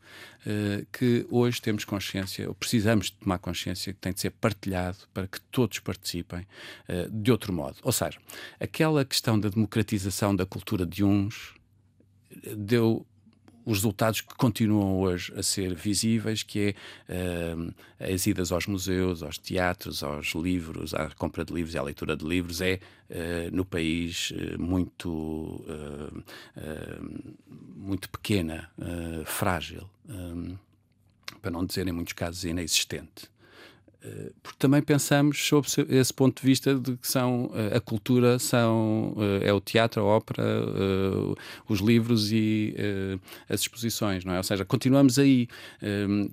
[0.91, 5.27] que hoje temos consciência, ou precisamos de tomar consciência, que tem de ser partilhado para
[5.27, 6.41] que todos participem
[6.87, 7.77] uh, de outro modo.
[7.83, 8.17] Ou seja,
[8.59, 11.53] aquela questão da democratização da cultura de uns
[12.43, 13.05] eh, deu
[13.67, 16.73] os resultados que continuam hoje a ser visíveis, que
[17.09, 21.77] é uh, as idas aos museus, aos teatros, aos livros, à compra de livros e
[21.77, 25.65] à leitura de livros, é uh, no país uh, muito,
[27.75, 28.71] muito pequena,
[29.25, 30.57] frágil, um,
[31.41, 33.29] para não dizer em muitos casos inexistente.
[34.03, 38.37] Eh, porque também pensamos sobre esse ponto de vista de que são eh, a cultura
[38.37, 40.43] são eh, é o teatro, a ópera,
[41.67, 42.75] os livros e
[43.49, 44.37] as exposições, não é?
[44.37, 45.47] Ou seja, continuamos aí.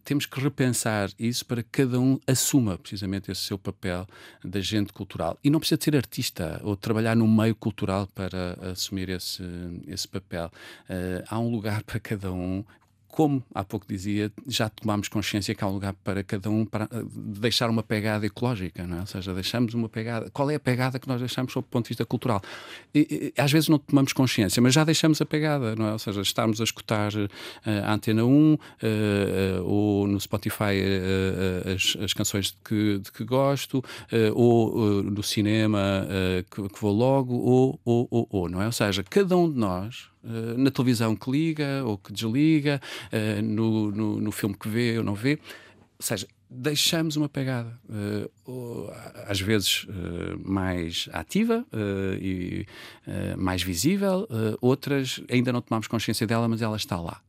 [0.05, 4.07] Temos que repensar isso para que cada um assuma precisamente esse seu papel
[4.45, 5.39] de agente cultural.
[5.43, 9.43] E não precisa de ser artista ou trabalhar no meio cultural para assumir esse,
[9.87, 10.51] esse papel.
[11.29, 12.65] Há um lugar para cada um
[13.15, 16.87] como há pouco dizia, já tomámos consciência que há um lugar para cada um para
[16.87, 19.01] eh, deixar uma pegada ecológica, não é?
[19.03, 20.29] ou seja, deixamos uma pegada.
[20.31, 22.43] Qual é a pegada que nós deixamos sob o ponto de vista cultural?
[22.93, 25.93] E, e, às vezes não tomamos consciência, mas já deixamos a pegada, não é?
[25.93, 27.29] ou seja, estamos a escutar uh,
[27.85, 30.75] a Antena 1 uh, uh, ou no Spotify
[31.73, 33.83] as, as, canções de que, de que gosto,
[34.35, 36.05] ou no cinema
[36.51, 38.67] que, que, vou logo, ou, ou, ou, ou, não é?
[38.67, 40.14] Ou seja, cada um de nós eh,
[40.57, 42.81] na televisão que liga ou que desliga,
[43.13, 45.39] uh, no, no, no, filme que vê ou não vê.
[45.99, 48.91] Ou seja, deixamos uma pegada, uh,
[49.27, 49.87] às vezes
[50.45, 51.65] mais ativa
[52.21, 52.67] e
[53.37, 54.29] mais visível,
[54.61, 57.21] outras ainda não tomamos consciência dela, mas ela está lá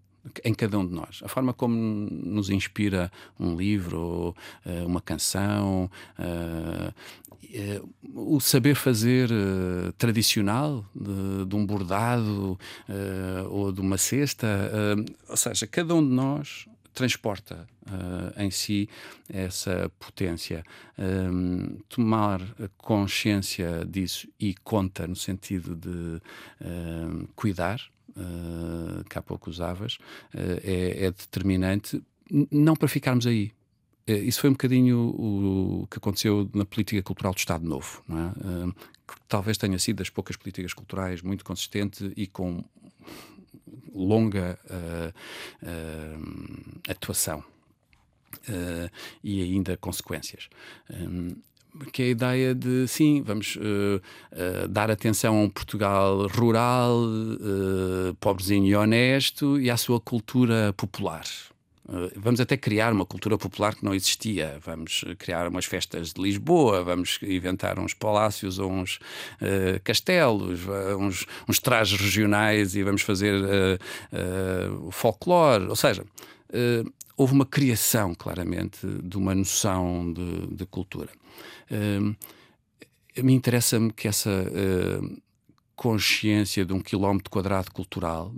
[0.44, 1.22] em cada um de nós.
[1.24, 4.36] A forma como nos inspira um livro,
[4.86, 6.94] uma canção, uh,
[8.14, 14.48] o saber fazer uh, tradicional de, de, um bordado uh, ou de uma cesta,
[15.28, 17.68] ou seja, cada um de nós transporta
[18.38, 18.90] em si
[19.28, 20.64] essa potência.
[21.90, 22.42] Tomar
[22.78, 26.22] consciência disso e conta no sentido de
[27.36, 27.82] cuidar
[28.16, 29.96] uh, que há pouco usavas,
[30.34, 32.02] uh, é, é, determinante,
[32.52, 33.52] não para ficarmos aí.
[34.08, 38.72] Isso foi um bocadinho o, que aconteceu na política cultural do Estado Novo, é?
[39.08, 42.64] que talvez tenha sido das poucas políticas culturais muito consistente e com
[43.94, 44.60] longa
[46.88, 47.44] atuação.
[48.50, 48.92] Uh,
[49.24, 50.50] e ainda consequências.
[50.90, 51.36] Um,
[51.92, 56.98] que é a ideia de, sim, vamos uh, uh, dar atenção a um Portugal rural,
[57.04, 61.26] uh, pobrezinho e honesto, e à sua cultura popular.
[62.16, 64.58] Vamos até criar uma cultura popular que não existia.
[64.64, 69.00] Vamos criar umas festas de Lisboa, vamos inventar uns palácios ou uns
[69.84, 70.62] castelos,
[71.00, 73.36] uns, uns, trajes regionais e vamos fazer
[74.82, 75.68] o folclore.
[75.68, 76.04] Ou seja,
[77.18, 81.10] houve uma criação, claramente, de uma noção de, de cultura.
[81.72, 82.16] Uh,
[83.24, 85.22] me interessa-me que essa uh,
[85.76, 88.34] consciência de um quilómetro quadrado cultural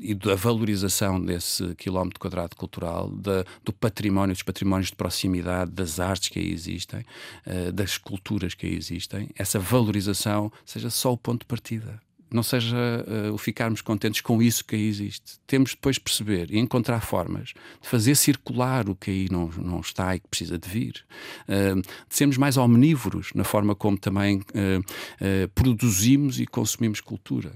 [0.00, 6.00] e da valorização desse quilómetro quadrado cultural, da, do património, dos patrimónios de proximidade, das
[6.00, 7.04] artes que aí existem,
[7.46, 12.00] uh, das culturas que aí existem, essa valorização seja só o ponto de partida
[12.30, 15.38] não seja uh, o ficarmos contentes com isso que aí existe.
[15.46, 19.80] Temos depois de perceber e encontrar formas de fazer circular o que aí não, não
[19.80, 21.04] está e que precisa de vir.
[21.48, 27.52] Uh, de sermos mais omnívoros na forma como também uh, produzimos e consumimos cultura.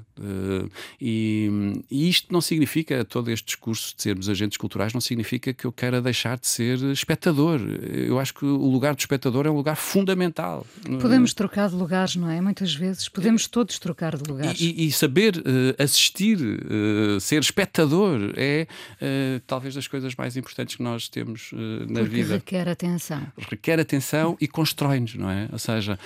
[1.01, 5.65] E, e, isto não significa, todo este discurso de sermos agentes culturais, não significa que
[5.65, 7.61] eu queira deixar de ser espectador.
[7.61, 10.67] Eu acho que o lugar do espectador é um lugar fundamental.
[11.01, 12.41] Podemos trocar de lugares, não é?
[12.41, 13.09] Muitas vezes.
[13.09, 14.61] Podemos todos trocar de lugares.
[14.61, 18.67] E, e, saber uh, assistir, uh, ser espectador, é
[19.01, 22.35] uh, talvez das coisas mais importantes que nós temos na Porque vida.
[22.35, 23.27] Requer atenção.
[23.37, 25.49] Requer atenção e constrói-nos, não é?
[25.53, 25.99] Ou seja,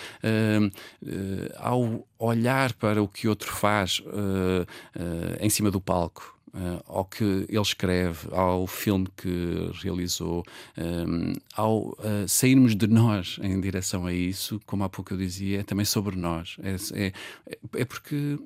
[1.57, 4.03] ao olhar para o que outro faz
[5.41, 6.38] em cima do palco.
[6.49, 10.43] Uh, ao que ele escreve, ao filme que realizou,
[10.79, 15.61] um, ao uh, sairmos de nós em direção a isso, como há pouco eu dizia,
[15.61, 16.57] é também sobre nós.
[16.63, 16.77] É,
[17.07, 17.13] é,
[17.75, 18.39] é porque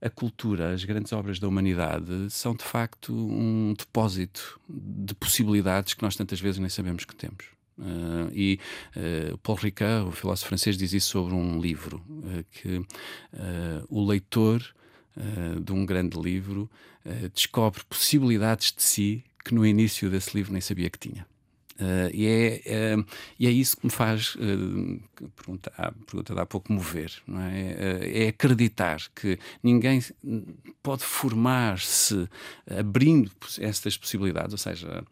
[0.00, 6.02] a cultura, as grandes obras da humanidade, são de facto um depósito de possibilidades que
[6.02, 7.44] nós tantas vezes nem sabemos que temos.
[7.76, 8.58] Uh, e
[8.96, 12.02] uh, Paul Ricard, o filósofo francês, diz isso sobre um livro,
[12.52, 12.82] que
[13.88, 14.62] o leitor
[15.62, 16.68] de um grande livro
[17.34, 21.26] descobre possibilidades de si que no início desse livro nem sabia que tinha.
[21.74, 23.04] Uh, e, é, uh,
[23.38, 27.12] e é isso que me faz, uh, pergunta, a pergunta de há pouco, mover.
[27.26, 28.24] Não é?
[28.24, 30.00] é acreditar que ninguém
[30.82, 32.28] pode formar-se
[32.78, 35.04] abrindo estas possibilidades, ou seja,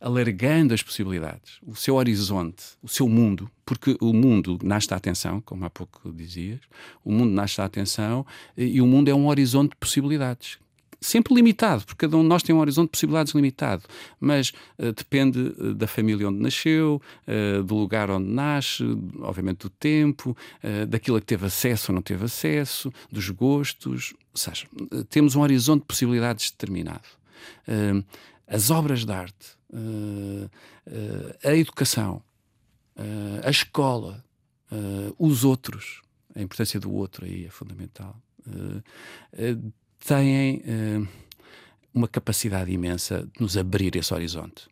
[0.00, 5.40] alargando as possibilidades, o seu horizonte, o seu mundo, porque o mundo nasce da atenção,
[5.40, 6.60] como há pouco dizias,
[7.04, 8.24] o mundo nasce da atenção
[8.56, 10.58] e o mundo é um horizonte de possibilidades
[11.00, 13.84] sempre limitado, porque cada um de nós tem um horizonte de possibilidades limitado,
[14.20, 18.84] mas uh, depende uh, da família onde nasceu, uh, do lugar onde nasce,
[19.20, 20.36] obviamente do tempo,
[20.88, 24.66] daquilo a que teve acesso ou não teve acesso, dos gostos, ou seja,
[25.08, 27.08] temos um horizonte de possibilidades determinado.
[28.46, 29.56] as obras de arte,
[31.44, 32.22] a educação,
[33.42, 34.24] a escola,
[35.18, 36.02] os outros,
[36.34, 38.16] a importância do outro aí é fundamental
[39.98, 41.08] têm uh,
[41.92, 44.68] uma capacidade imensa de nos abrir esse horizonte.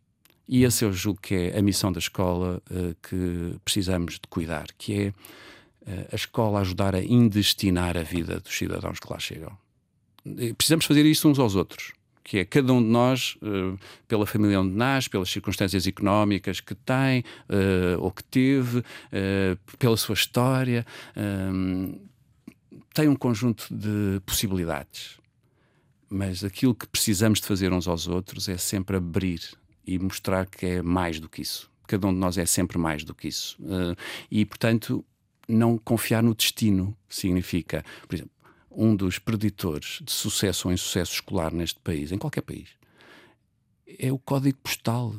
[0.48, 4.66] E esse eu julgo que é a missão da escola uh, que precisamos de cuidar,
[4.78, 9.56] que é uh, a escola ajudar a indestinar a vida dos cidadãos que lá chegam.
[10.24, 11.92] E precisamos fazer isso uns aos outros
[12.28, 16.74] que é cada um de nós, uh, pela família onde nasce, pelas circunstâncias económicas que
[16.74, 17.22] tem
[18.00, 18.82] ou que teve,
[19.78, 20.84] pela sua história,
[22.96, 25.18] tem um conjunto de possibilidades
[26.08, 29.40] mas aquilo que precisamos de fazer uns aos outros é sempre abrir
[29.86, 31.70] e mostrar que é mais do que isso.
[31.86, 33.56] Cada um de nós é sempre mais do que isso.
[33.60, 33.96] Uh,
[34.30, 35.04] e, portanto,
[35.48, 38.32] não confiar no destino significa, por exemplo,
[38.70, 42.68] um dos preditores de sucesso ou insucesso escolar neste país, em qualquer país,
[43.98, 45.14] é o código postal.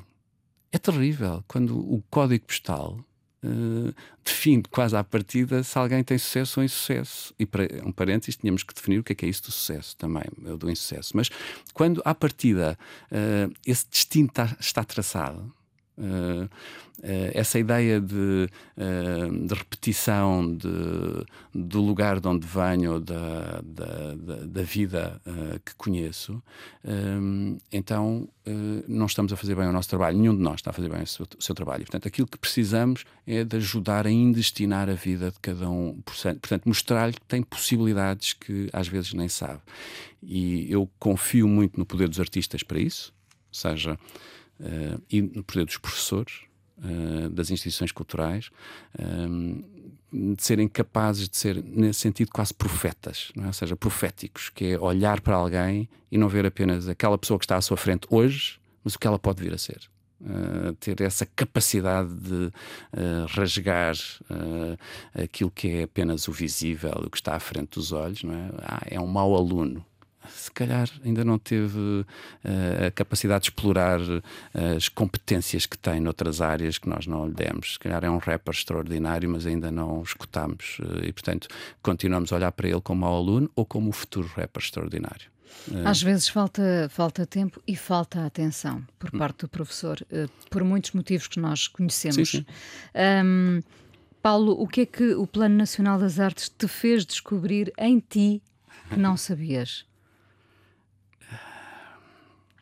[0.72, 3.00] É terrível quando o código postal
[3.44, 7.34] uh, define quase à partida se alguém tem sucesso ou insucesso.
[7.40, 9.96] E para um parênteses, tínhamos que definir o que é, que é isso do sucesso
[9.98, 10.26] também,
[10.58, 11.16] do insucesso.
[11.16, 11.30] Mas
[11.74, 12.78] quando à partida
[13.12, 14.30] uh, esse destino
[14.60, 15.54] está traçado,
[15.98, 16.50] Uh, uh,
[17.34, 24.36] essa ideia de, uh, de repetição de, do lugar de onde venho, da, da, da,
[24.46, 25.20] da vida
[25.66, 26.42] que conheço,
[27.72, 28.30] então
[28.88, 31.02] não estamos a fazer bem o nosso trabalho, nenhum de nós está a fazer bem
[31.02, 31.84] o seu, o seu trabalho.
[31.84, 36.66] Portanto, aquilo que precisamos é de ajudar a indestinar a vida de cada um, portanto,
[36.66, 39.62] mostrar-lhe que tem possibilidades que às vezes nem sabe.
[40.22, 43.14] E eu confio muito no poder dos artistas para isso,
[43.52, 43.98] seja
[44.60, 46.42] uh, e no poder dos professores,
[46.80, 48.50] uh, das instituições culturais,
[48.98, 49.04] eh,
[50.12, 53.46] de serem capazes de ser, nesse sentido, quase profetas, é?
[53.46, 57.46] ou seja, proféticos, que é olhar para alguém e não ver apenas aquela pessoa que
[57.46, 59.82] está à sua frente hoje, mas o que ela pode vir a ser.
[60.20, 62.52] Uh, ter essa capacidade de uh,
[63.28, 63.96] rasgar
[64.32, 68.34] uh, aquilo que é apenas o visível, o que está à frente dos olhos, não
[68.34, 68.50] é?
[68.64, 69.86] Ah, é um mau aluno,
[70.30, 72.06] se calhar ainda não teve uh,
[72.88, 74.22] a capacidade de explorar uh,
[74.76, 77.74] as competências que tem noutras áreas que nós não lhe demos.
[77.74, 81.48] Se calhar é um rapper extraordinário, mas ainda não escutamos uh, e, portanto,
[81.82, 85.30] continuamos a olhar para ele como mau aluno ou como o futuro rapper extraordinário.
[85.86, 89.18] Às vezes falta, falta tempo e falta atenção por hum.
[89.18, 90.00] parte do professor,
[90.50, 92.30] por muitos motivos que nós conhecemos.
[92.30, 92.46] Sim, sim.
[93.26, 93.62] Um,
[94.22, 98.42] Paulo, o que é que o Plano Nacional das Artes te fez descobrir em ti
[98.90, 99.86] que não sabias?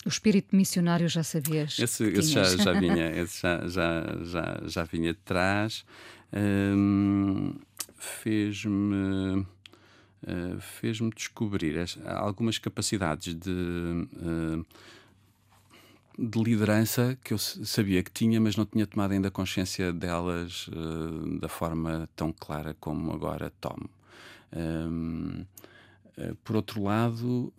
[0.06, 1.80] O espírito missionário já sabias?
[1.80, 5.84] Esse, esse já, já, vinha, esse já, já, já, já vinha de trás.
[6.32, 7.56] Hum,
[7.98, 9.46] fez-me
[10.26, 11.76] uh, fez-me descobrir
[12.06, 14.66] algumas capacidades de, uh,
[16.18, 21.40] de liderança que eu sabia que tinha, mas não tinha tomado ainda consciência delas uh,
[21.40, 23.90] da forma tão clara como agora tomo.
[24.56, 25.46] Um,
[26.46, 27.52] por outro lado,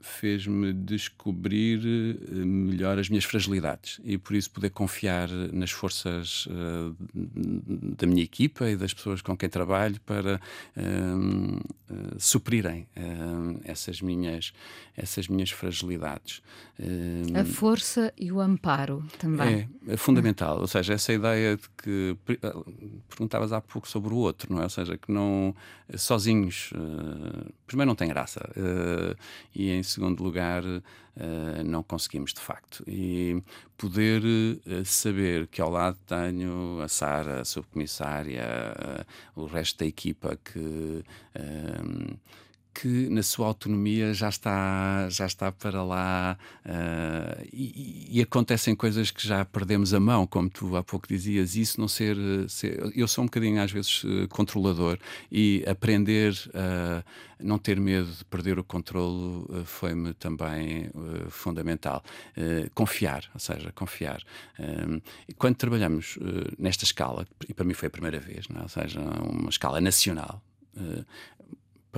[0.00, 6.96] fez-me descobrir eh, melhor as minhas fragilidades e por isso poder confiar nas forças uh,
[7.14, 10.40] da minha equipa e das pessoas com quem trabalho para
[10.76, 12.86] uh, uh, suprirem
[13.64, 14.52] essas minhas
[14.96, 16.42] essas minhas fragilidades.
[17.34, 19.68] A força e o amparo também.
[19.86, 20.60] É, é fundamental.
[20.60, 22.16] Ou seja essa ideia de que
[23.08, 24.64] perguntavas há pouco sobre o outro não é?
[24.64, 25.54] Ou seja que não
[25.96, 26.70] sozinhos
[27.66, 28.40] primeiro não tem graça
[29.54, 32.84] e em segundo lugar, uh, não conseguimos de facto.
[32.86, 33.42] E
[33.76, 38.44] poder uh, saber que ao lado tenho a Sara, a subcomissária,
[39.36, 41.04] uh, o resto da equipa que
[42.74, 49.10] que na sua autonomia já está, já está para lá uh, e, e, acontecem coisas
[49.10, 52.16] que já perdemos a mão, como tu há pouco dizias, isso não ser,
[52.48, 54.98] ser eu sou um bocadinho às vezes controlador
[55.30, 57.02] e aprender a
[57.40, 62.02] não ter medo de perder o controlo uh, foi-me também uh, fundamental.
[62.74, 64.22] confiar, ou seja, confiar.
[65.36, 66.18] quando trabalhamos
[66.58, 68.62] nesta escala, e para mim foi a primeira vez, não é?
[68.62, 70.42] ou seja, uma escala nacional,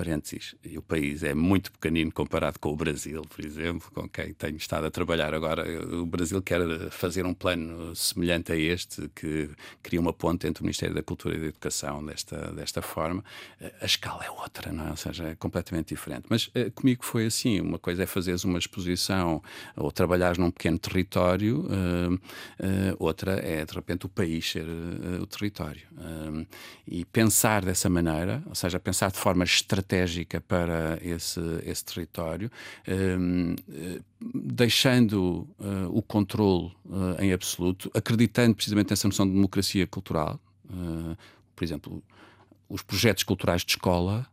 [0.01, 4.57] parênteses, o país é muito pequenino comparado com o Brasil, por exemplo, com quem tenho
[4.57, 5.63] estado a trabalhar agora.
[5.95, 9.51] O Brasil quer fazer um plano semelhante a este, que
[9.83, 13.23] cria uma ponte entre o Ministério da Cultura e da Educação desta, desta forma.
[13.79, 14.91] A escala é outra, não é?
[14.91, 16.25] Ou seja, é completamente diferente.
[16.31, 19.43] Mas eh, comigo foi assim: uma coisa é fazeres uma exposição
[19.77, 24.65] ou trabalhares num pequeno território, uh, uh, outra é, de repente, o país ser
[25.21, 25.83] o território.
[26.89, 32.51] e pensar dessa maneira, ou seja, pensar de forma estratégica estratégica para esse, esse território,
[32.89, 39.87] um, eh, deixando uh, o controle uh, em absoluto, acreditando precisamente nessa noção de democracia
[39.87, 40.39] cultural.
[41.57, 42.03] Por exemplo,
[42.69, 44.25] os projetos culturais de escola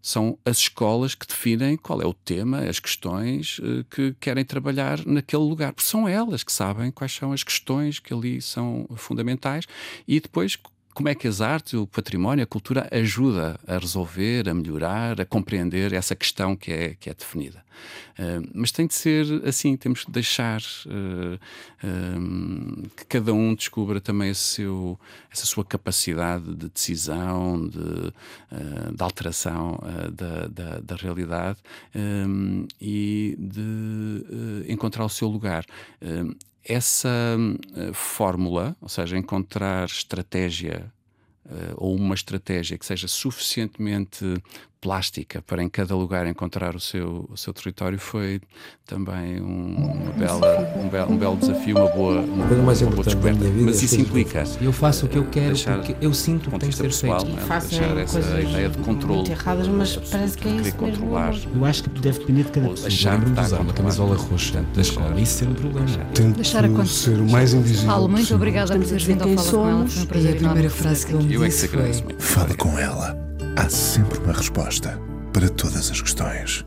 [0.00, 5.42] são as escolas que definem qual é o tema, as questões que querem trabalhar naquele
[5.42, 9.66] lugar, porque são elas que sabem quais são as questões que ali são fundamentais
[10.08, 10.56] e depois
[10.94, 15.26] como é que as artes, o património, a cultura ajuda a resolver, a melhorar, a
[15.26, 17.64] compreender essa questão que é, que é definida.
[18.16, 24.00] Uh, mas tem de ser assim, temos de deixar uh, uh, que cada um descubra
[24.00, 24.98] também seu,
[25.32, 28.12] essa sua capacidade de decisão, de,
[28.94, 29.80] de alteração
[30.12, 31.58] da, da, da, realidade
[32.80, 35.66] e de encontrar o seu lugar
[36.64, 40.92] essa uh, fórmula, ou seja, encontrar estratégia
[41.44, 44.24] uh, ou uma estratégia que seja suficientemente
[44.84, 48.38] plástica para em cada lugar encontrar o seu, o seu território foi
[48.84, 52.82] também um, uma bela, um, belo, um belo desafio, uma boa, uma, A coisa mais
[52.82, 53.44] uma boa descoberta.
[53.62, 54.58] Mas é isso implica faço.
[54.62, 57.20] Eu faço o que eu quero porque eu sinto que tem de que ser pessoal,
[57.24, 57.34] feito.
[57.34, 57.60] não é?
[57.60, 60.78] Deixar essa ideia de controle erradas, mas parece que é isso mesmo.
[60.78, 61.34] controlar.
[61.54, 63.12] Eu acho que deve depender de cada pessoa.
[63.12, 65.88] Lembro-me de usar uma camisola roxa da escola isso ser um problema.
[66.12, 66.44] Tento
[66.86, 69.88] ser o mais invisível Paulo, muito obrigada por teres vindo ao quem Fala com ela.
[69.88, 71.92] somos Foi um E prazer a primeira frase que ele me Eu é disse foi.
[72.18, 73.33] Fala com ela.
[73.56, 75.00] Há sempre uma resposta
[75.32, 76.66] para todas as questões.